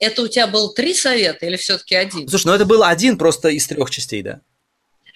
Это 0.00 0.22
у 0.22 0.28
тебя 0.28 0.46
был 0.46 0.72
три 0.72 0.94
совета 0.94 1.46
или 1.46 1.56
все-таки 1.56 1.94
один? 1.94 2.28
Слушай, 2.28 2.46
ну 2.46 2.52
это 2.54 2.64
был 2.64 2.82
один 2.82 3.18
просто 3.18 3.48
из 3.48 3.66
трех 3.66 3.90
частей, 3.90 4.22
да. 4.22 4.40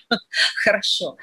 Хорошо. 0.65 1.17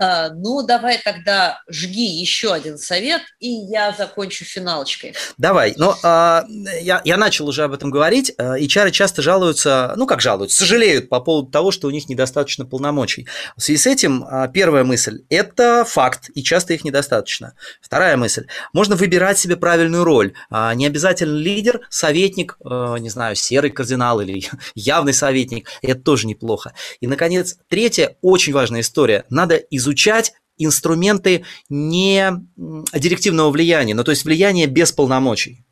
А, 0.00 0.30
ну, 0.30 0.62
давай 0.62 0.98
тогда 0.98 1.60
жги 1.68 2.06
еще 2.06 2.54
один 2.54 2.78
совет, 2.78 3.20
и 3.38 3.48
я 3.48 3.92
закончу 3.92 4.46
финалочкой. 4.46 5.14
Давай. 5.36 5.74
Ну, 5.76 5.94
а, 6.02 6.44
я, 6.80 7.02
я 7.04 7.16
начал 7.18 7.46
уже 7.46 7.64
об 7.64 7.72
этом 7.72 7.90
говорить. 7.90 8.32
HR 8.38 8.86
а, 8.86 8.90
часто 8.90 9.20
жалуются, 9.20 9.92
ну, 9.96 10.06
как 10.06 10.22
жалуются, 10.22 10.56
сожалеют 10.56 11.10
по 11.10 11.20
поводу 11.20 11.50
того, 11.50 11.70
что 11.70 11.86
у 11.86 11.90
них 11.90 12.08
недостаточно 12.08 12.64
полномочий. 12.64 13.28
В 13.58 13.62
связи 13.62 13.78
с 13.78 13.86
этим 13.86 14.24
первая 14.54 14.84
мысль– 14.84 15.22
это 15.28 15.84
факт, 15.84 16.30
и 16.34 16.42
часто 16.42 16.72
их 16.72 16.82
недостаточно. 16.82 17.52
Вторая 17.82 18.16
мысль– 18.16 18.46
можно 18.72 18.96
выбирать 18.96 19.38
себе 19.38 19.56
правильную 19.56 20.04
роль. 20.04 20.32
Не 20.50 20.86
обязательно 20.86 21.36
лидер, 21.36 21.82
советник, 21.90 22.56
не 22.64 23.10
знаю, 23.10 23.36
серый 23.36 23.70
кардинал 23.70 24.20
или 24.20 24.44
явный 24.74 25.12
советник. 25.12 25.68
Это 25.82 26.00
тоже 26.00 26.26
неплохо. 26.26 26.72
И, 27.00 27.06
наконец, 27.06 27.58
третья 27.68 28.16
очень 28.22 28.54
важная 28.54 28.80
история. 28.80 29.24
Надо 29.28 29.56
изучать 29.90 30.32
инструменты 30.58 31.44
не 31.68 32.32
директивного 32.56 33.50
влияния, 33.50 33.94
но 33.94 34.04
то 34.04 34.10
есть 34.10 34.24
влияние 34.24 34.66
без 34.66 34.92
полномочий. 34.92 35.64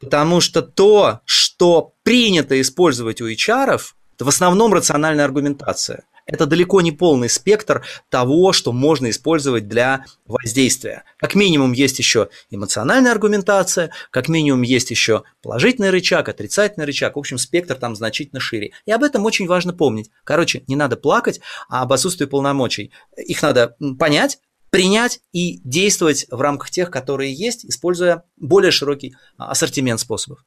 Потому 0.00 0.40
что 0.40 0.62
то, 0.62 1.20
что 1.26 1.94
принято 2.02 2.58
использовать 2.60 3.20
у 3.20 3.28
HR, 3.28 3.80
это 4.14 4.24
в 4.24 4.28
основном 4.28 4.72
рациональная 4.72 5.24
аргументация– 5.24 6.04
это 6.28 6.44
далеко 6.44 6.82
не 6.82 6.92
полный 6.92 7.30
спектр 7.30 7.84
того, 8.10 8.52
что 8.52 8.72
можно 8.72 9.08
использовать 9.08 9.66
для 9.66 10.04
воздействия. 10.26 11.04
Как 11.16 11.34
минимум 11.34 11.72
есть 11.72 11.98
еще 11.98 12.28
эмоциональная 12.50 13.12
аргументация, 13.12 13.90
как 14.10 14.28
минимум 14.28 14.60
есть 14.62 14.90
еще 14.90 15.24
положительный 15.42 15.88
рычаг, 15.90 16.28
отрицательный 16.28 16.84
рычаг. 16.84 17.16
В 17.16 17.18
общем, 17.18 17.38
спектр 17.38 17.76
там 17.76 17.96
значительно 17.96 18.40
шире. 18.40 18.72
И 18.84 18.92
об 18.92 19.02
этом 19.02 19.24
очень 19.24 19.46
важно 19.46 19.72
помнить. 19.72 20.10
Короче, 20.22 20.64
не 20.68 20.76
надо 20.76 20.96
плакать 20.96 21.40
об 21.68 21.92
отсутствии 21.94 22.26
полномочий. 22.26 22.92
Их 23.16 23.40
надо 23.40 23.74
понять, 23.98 24.38
принять 24.68 25.20
и 25.32 25.60
действовать 25.64 26.26
в 26.30 26.40
рамках 26.42 26.70
тех, 26.70 26.90
которые 26.90 27.32
есть, 27.32 27.64
используя 27.64 28.24
более 28.36 28.70
широкий 28.70 29.16
ассортимент 29.38 29.98
способов. 29.98 30.44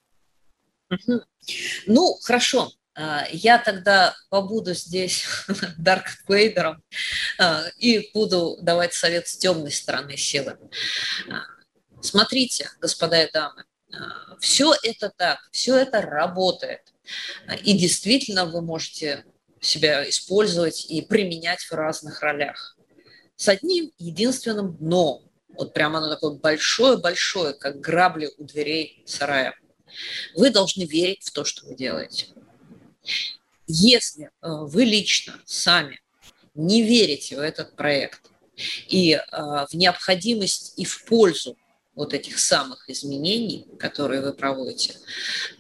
Ну, 1.88 2.17
хорошо. 2.21 2.69
А, 2.93 3.25
я 3.31 3.57
тогда 3.57 4.15
побуду 4.29 4.73
здесь 4.73 5.25
Дарк 5.77 6.07
Вейдером 6.27 6.83
а, 7.37 7.65
и 7.77 8.11
буду 8.13 8.57
давать 8.61 8.93
совет 8.93 9.27
с 9.27 9.37
темной 9.37 9.71
стороны 9.71 10.17
силы. 10.17 10.57
А, 11.29 11.43
смотрите, 12.01 12.69
господа 12.79 13.23
и 13.23 13.31
дамы, 13.31 13.63
все 14.39 14.73
это 14.83 15.11
так, 15.15 15.39
все 15.51 15.77
это 15.77 16.01
работает. 16.01 16.93
И 17.63 17.77
действительно 17.77 18.45
вы 18.45 18.61
можете 18.61 19.25
себя 19.59 20.09
использовать 20.09 20.85
и 20.85 21.01
применять 21.01 21.61
в 21.61 21.71
разных 21.73 22.21
ролях. 22.21 22.77
С 23.35 23.47
одним 23.49 23.91
единственным 23.97 24.77
но. 24.79 25.23
Вот 25.49 25.73
прямо 25.73 25.97
оно 25.97 26.09
такое 26.09 26.31
большое-большое, 26.31 27.53
как 27.53 27.81
грабли 27.81 28.31
у 28.37 28.45
дверей 28.45 29.03
сарая. 29.05 29.55
Вы 30.35 30.49
должны 30.49 30.83
верить 30.83 31.23
в 31.23 31.31
то, 31.31 31.43
что 31.43 31.65
вы 31.67 31.75
делаете. 31.75 32.27
Если 33.68 34.26
э, 34.26 34.30
вы 34.41 34.84
лично 34.86 35.39
сами 35.45 36.02
не 36.56 36.84
верите 36.84 37.38
в 37.38 37.39
этот 37.39 37.76
проект 37.76 38.22
и 38.88 39.14
э, 39.14 39.22
в 39.32 39.74
необходимость 39.74 40.74
и 40.78 40.86
в 40.86 41.06
пользу 41.06 41.58
вот 41.95 42.14
этих 42.14 42.39
самых 42.39 42.89
изменений, 42.89 43.68
которые 43.80 44.22
вы 44.22 44.34
проводите, 44.34 44.95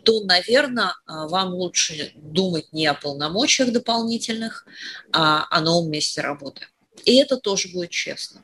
то, 0.03 0.23
наверное, 0.23 0.89
э, 0.89 0.93
вам 1.05 1.53
лучше 1.53 2.11
думать 2.15 2.71
не 2.73 2.87
о 2.87 2.93
полномочиях 2.93 3.71
дополнительных, 3.71 4.65
а 5.11 5.47
о 5.49 5.61
новом 5.61 5.89
месте 5.89 6.21
работы. 6.21 6.67
И 7.05 7.15
это 7.17 7.37
тоже 7.37 7.69
будет 7.69 7.91
честно. 7.91 8.43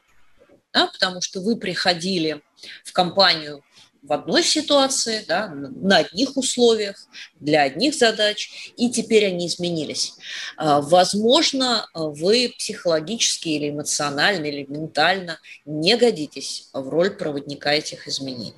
Да, 0.74 0.88
потому 0.88 1.22
что 1.22 1.40
вы 1.42 1.56
приходили 1.56 2.44
в 2.84 2.92
компанию 2.92 3.64
в 4.08 4.14
одной 4.14 4.44
ситуации, 4.44 5.24
да, 5.28 5.50
на 5.50 5.98
одних 5.98 6.38
условиях, 6.38 6.96
для 7.40 7.64
одних 7.64 7.94
задач, 7.94 8.72
и 8.78 8.90
теперь 8.90 9.26
они 9.28 9.48
изменились. 9.48 10.14
А, 10.56 10.82
возможно, 10.82 11.88
вы 11.94 12.54
психологически 12.58 13.50
или 13.50 13.70
эмоционально, 13.70 14.46
или 14.46 14.66
ментально 14.68 15.40
не 15.66 15.98
годитесь 15.98 16.70
в 16.74 16.88
роль 16.90 17.12
проводника 17.12 17.74
этих 17.74 18.08
изменений. 18.08 18.54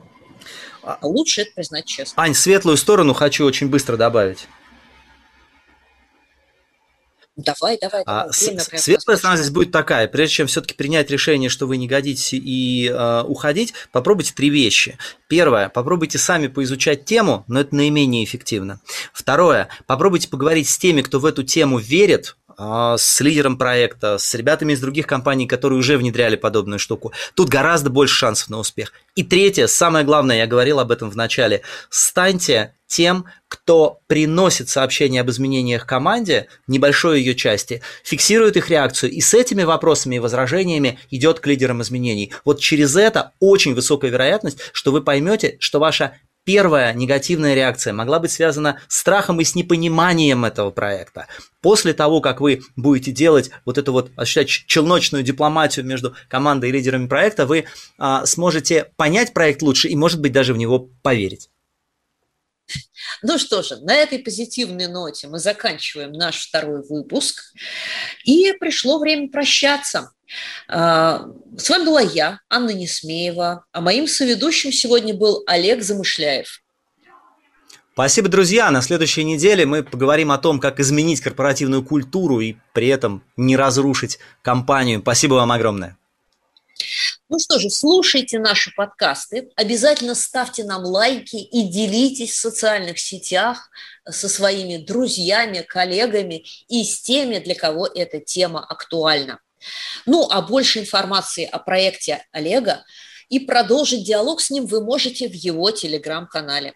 А 0.83 0.99
лучше 1.01 1.41
это 1.41 1.51
признать 1.55 1.85
честно. 1.85 2.23
Ань, 2.23 2.33
светлую 2.33 2.77
сторону 2.77 3.13
хочу 3.13 3.45
очень 3.45 3.69
быстро 3.69 3.97
добавить. 3.97 4.47
Давай, 7.45 7.77
давай. 7.79 8.03
давай. 8.05 8.27
А, 8.27 8.31
светлая 8.31 9.17
сторона 9.17 9.37
здесь 9.37 9.51
будет 9.51 9.71
такая. 9.71 10.07
Прежде 10.07 10.35
чем 10.35 10.47
все-таки 10.47 10.73
принять 10.73 11.09
решение, 11.09 11.49
что 11.49 11.67
вы 11.67 11.77
не 11.77 11.87
годитесь 11.87 12.33
и 12.33 12.91
э, 12.93 13.23
уходить, 13.23 13.73
попробуйте 13.91 14.33
три 14.33 14.49
вещи. 14.49 14.97
Первое, 15.27 15.69
попробуйте 15.69 16.17
сами 16.17 16.47
поизучать 16.47 17.05
тему, 17.05 17.45
но 17.47 17.61
это 17.61 17.75
наименее 17.75 18.23
эффективно. 18.23 18.81
Второе, 19.13 19.69
попробуйте 19.85 20.27
поговорить 20.27 20.67
с 20.67 20.77
теми, 20.77 21.01
кто 21.01 21.19
в 21.19 21.25
эту 21.25 21.43
тему 21.43 21.77
верит, 21.77 22.35
с 22.59 23.21
лидером 23.21 23.57
проекта, 23.57 24.17
с 24.17 24.35
ребятами 24.35 24.73
из 24.73 24.81
других 24.81 25.07
компаний, 25.07 25.47
которые 25.47 25.79
уже 25.79 25.97
внедряли 25.97 26.35
подобную 26.35 26.77
штуку. 26.77 27.13
Тут 27.33 27.47
гораздо 27.47 27.89
больше 27.89 28.15
шансов 28.15 28.49
на 28.49 28.59
успех. 28.59 28.91
И 29.15 29.23
третье, 29.23 29.67
самое 29.67 30.05
главное, 30.05 30.37
я 30.37 30.47
говорил 30.47 30.79
об 30.79 30.91
этом 30.91 31.09
в 31.09 31.15
начале, 31.15 31.61
станьте 31.89 32.73
тем, 32.89 33.25
кто 33.47 33.99
приносит 34.07 34.67
сообщения 34.67 35.21
об 35.21 35.29
изменениях 35.29 35.85
команде, 35.85 36.47
небольшой 36.67 37.19
ее 37.19 37.35
части, 37.35 37.81
фиксирует 38.03 38.57
их 38.57 38.69
реакцию 38.69 39.11
и 39.11 39.21
с 39.21 39.33
этими 39.33 39.63
вопросами 39.63 40.15
и 40.15 40.19
возражениями 40.19 40.99
идет 41.11 41.39
к 41.39 41.47
лидерам 41.47 41.81
изменений. 41.81 42.33
Вот 42.45 42.59
через 42.59 42.95
это 42.95 43.33
очень 43.39 43.75
высокая 43.75 44.09
вероятность, 44.09 44.59
что 44.73 44.91
вы 44.91 45.01
поймете, 45.01 45.57
что 45.59 45.79
ваша 45.79 46.13
первая 46.49 46.93
негативная 46.93 47.53
реакция 47.53 47.93
могла 47.93 48.17
быть 48.17 48.31
связана 48.31 48.81
с 48.87 48.97
страхом 48.97 49.39
и 49.39 49.43
с 49.43 49.53
непониманием 49.53 50.45
этого 50.45 50.71
проекта. 50.71 51.27
После 51.61 51.93
того, 51.93 52.21
как 52.21 52.41
вы 52.41 52.63
будете 52.75 53.11
делать 53.11 53.51
вот 53.65 53.77
эту 53.77 53.91
вот, 53.91 54.09
осуществлять 54.15 54.47
челночную 54.47 55.23
дипломатию 55.23 55.85
между 55.85 56.15
командой 56.27 56.69
и 56.69 56.71
лидерами 56.71 57.05
проекта, 57.05 57.45
вы 57.45 57.65
а, 57.99 58.25
сможете 58.25 58.91
понять 58.95 59.31
проект 59.31 59.61
лучше 59.61 59.89
и, 59.89 59.95
может 59.95 60.21
быть, 60.21 60.31
даже 60.31 60.55
в 60.55 60.57
него 60.57 60.89
поверить. 61.03 61.51
Ну 63.21 63.37
что 63.37 63.61
же, 63.61 63.77
на 63.81 63.93
этой 63.93 64.17
позитивной 64.17 64.87
ноте 64.87 65.27
мы 65.27 65.37
заканчиваем 65.37 66.13
наш 66.13 66.47
второй 66.47 66.81
выпуск. 66.81 67.53
И 68.23 68.53
пришло 68.59 68.97
время 68.97 69.29
прощаться. 69.29 70.13
А, 70.67 71.25
с 71.57 71.69
вами 71.69 71.85
была 71.85 72.01
я, 72.01 72.39
Анна 72.49 72.71
Несмеева, 72.71 73.65
а 73.71 73.81
моим 73.81 74.07
соведущим 74.07 74.71
сегодня 74.71 75.13
был 75.13 75.43
Олег 75.47 75.81
Замышляев. 75.81 76.61
Спасибо, 77.93 78.29
друзья. 78.29 78.71
На 78.71 78.81
следующей 78.81 79.25
неделе 79.25 79.65
мы 79.65 79.83
поговорим 79.83 80.31
о 80.31 80.37
том, 80.37 80.59
как 80.59 80.79
изменить 80.79 81.19
корпоративную 81.19 81.83
культуру 81.83 82.39
и 82.39 82.55
при 82.73 82.87
этом 82.87 83.23
не 83.35 83.57
разрушить 83.57 84.19
компанию. 84.41 85.01
Спасибо 85.01 85.33
вам 85.33 85.51
огромное. 85.51 85.97
Ну 87.27 87.37
что 87.39 87.59
же, 87.59 87.69
слушайте 87.69 88.39
наши 88.39 88.71
подкасты, 88.73 89.49
обязательно 89.55 90.15
ставьте 90.15 90.63
нам 90.63 90.83
лайки 90.83 91.35
и 91.35 91.67
делитесь 91.67 92.31
в 92.31 92.39
социальных 92.39 92.99
сетях 92.99 93.69
со 94.09 94.29
своими 94.29 94.77
друзьями, 94.77 95.61
коллегами 95.67 96.45
и 96.69 96.83
с 96.83 97.01
теми, 97.01 97.37
для 97.39 97.53
кого 97.53 97.85
эта 97.85 98.19
тема 98.19 98.65
актуальна. 98.65 99.39
Ну, 100.05 100.27
а 100.29 100.41
больше 100.41 100.79
информации 100.79 101.45
о 101.45 101.59
проекте 101.59 102.25
Олега 102.31 102.83
и 103.29 103.39
продолжить 103.39 104.05
диалог 104.05 104.41
с 104.41 104.49
ним 104.49 104.65
вы 104.65 104.83
можете 104.83 105.27
в 105.27 105.33
его 105.33 105.71
телеграм-канале. 105.71 106.73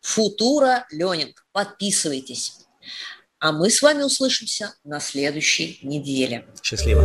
Футура 0.00 0.86
Ленинг. 0.90 1.46
Подписывайтесь. 1.52 2.52
А 3.38 3.52
мы 3.52 3.70
с 3.70 3.82
вами 3.82 4.02
услышимся 4.02 4.74
на 4.84 5.00
следующей 5.00 5.78
неделе. 5.82 6.46
Счастливо. 6.62 7.04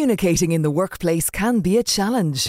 Communicating 0.00 0.52
in 0.52 0.62
the 0.62 0.70
workplace 0.70 1.28
can 1.28 1.60
be 1.60 1.76
a 1.76 1.82
challenge. 1.82 2.48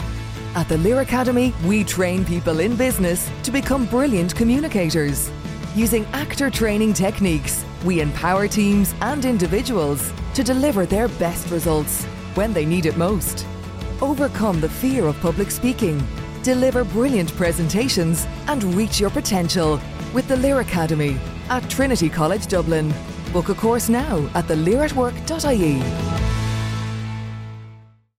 At 0.56 0.70
the 0.70 0.78
Lear 0.78 1.02
Academy, 1.02 1.54
we 1.66 1.84
train 1.84 2.24
people 2.24 2.62
in 2.62 2.78
business 2.78 3.30
to 3.43 3.52
become 3.52 3.88
brilliant 3.88 4.34
communicators. 4.34 5.30
Using 5.76 6.06
actor 6.14 6.49
training 6.49 6.93
techniques, 6.93 7.66
we 7.84 7.99
empower 7.99 8.47
teams 8.47 8.95
and 9.02 9.26
individuals 9.26 10.14
to 10.34 10.45
deliver 10.45 10.86
their 10.86 11.10
best 11.20 11.52
results 11.52 12.06
when 12.36 12.54
they 12.54 12.64
need 12.64 12.86
it 12.86 12.95
most. 12.95 13.45
overcome 13.99 14.62
the 14.62 14.70
fear 14.70 15.06
of 15.06 15.20
public 15.20 15.52
speaking, 15.52 16.02
deliver 16.43 16.86
brilliant 16.86 17.36
presentations, 17.36 18.26
and 18.47 18.64
reach 18.76 18.97
your 19.02 19.10
potential 19.10 19.78
with 20.14 20.26
the 20.30 20.38
Lear 20.38 20.62
Academy 20.62 21.20
at 21.49 21.70
Trinity 21.70 22.08
College 22.08 22.47
Dublin. 22.47 22.93
Book 23.34 23.49
a 23.49 23.54
course 23.54 23.89
now 23.89 24.26
at 24.36 24.45
thelearatwork.ie. 24.45 26.41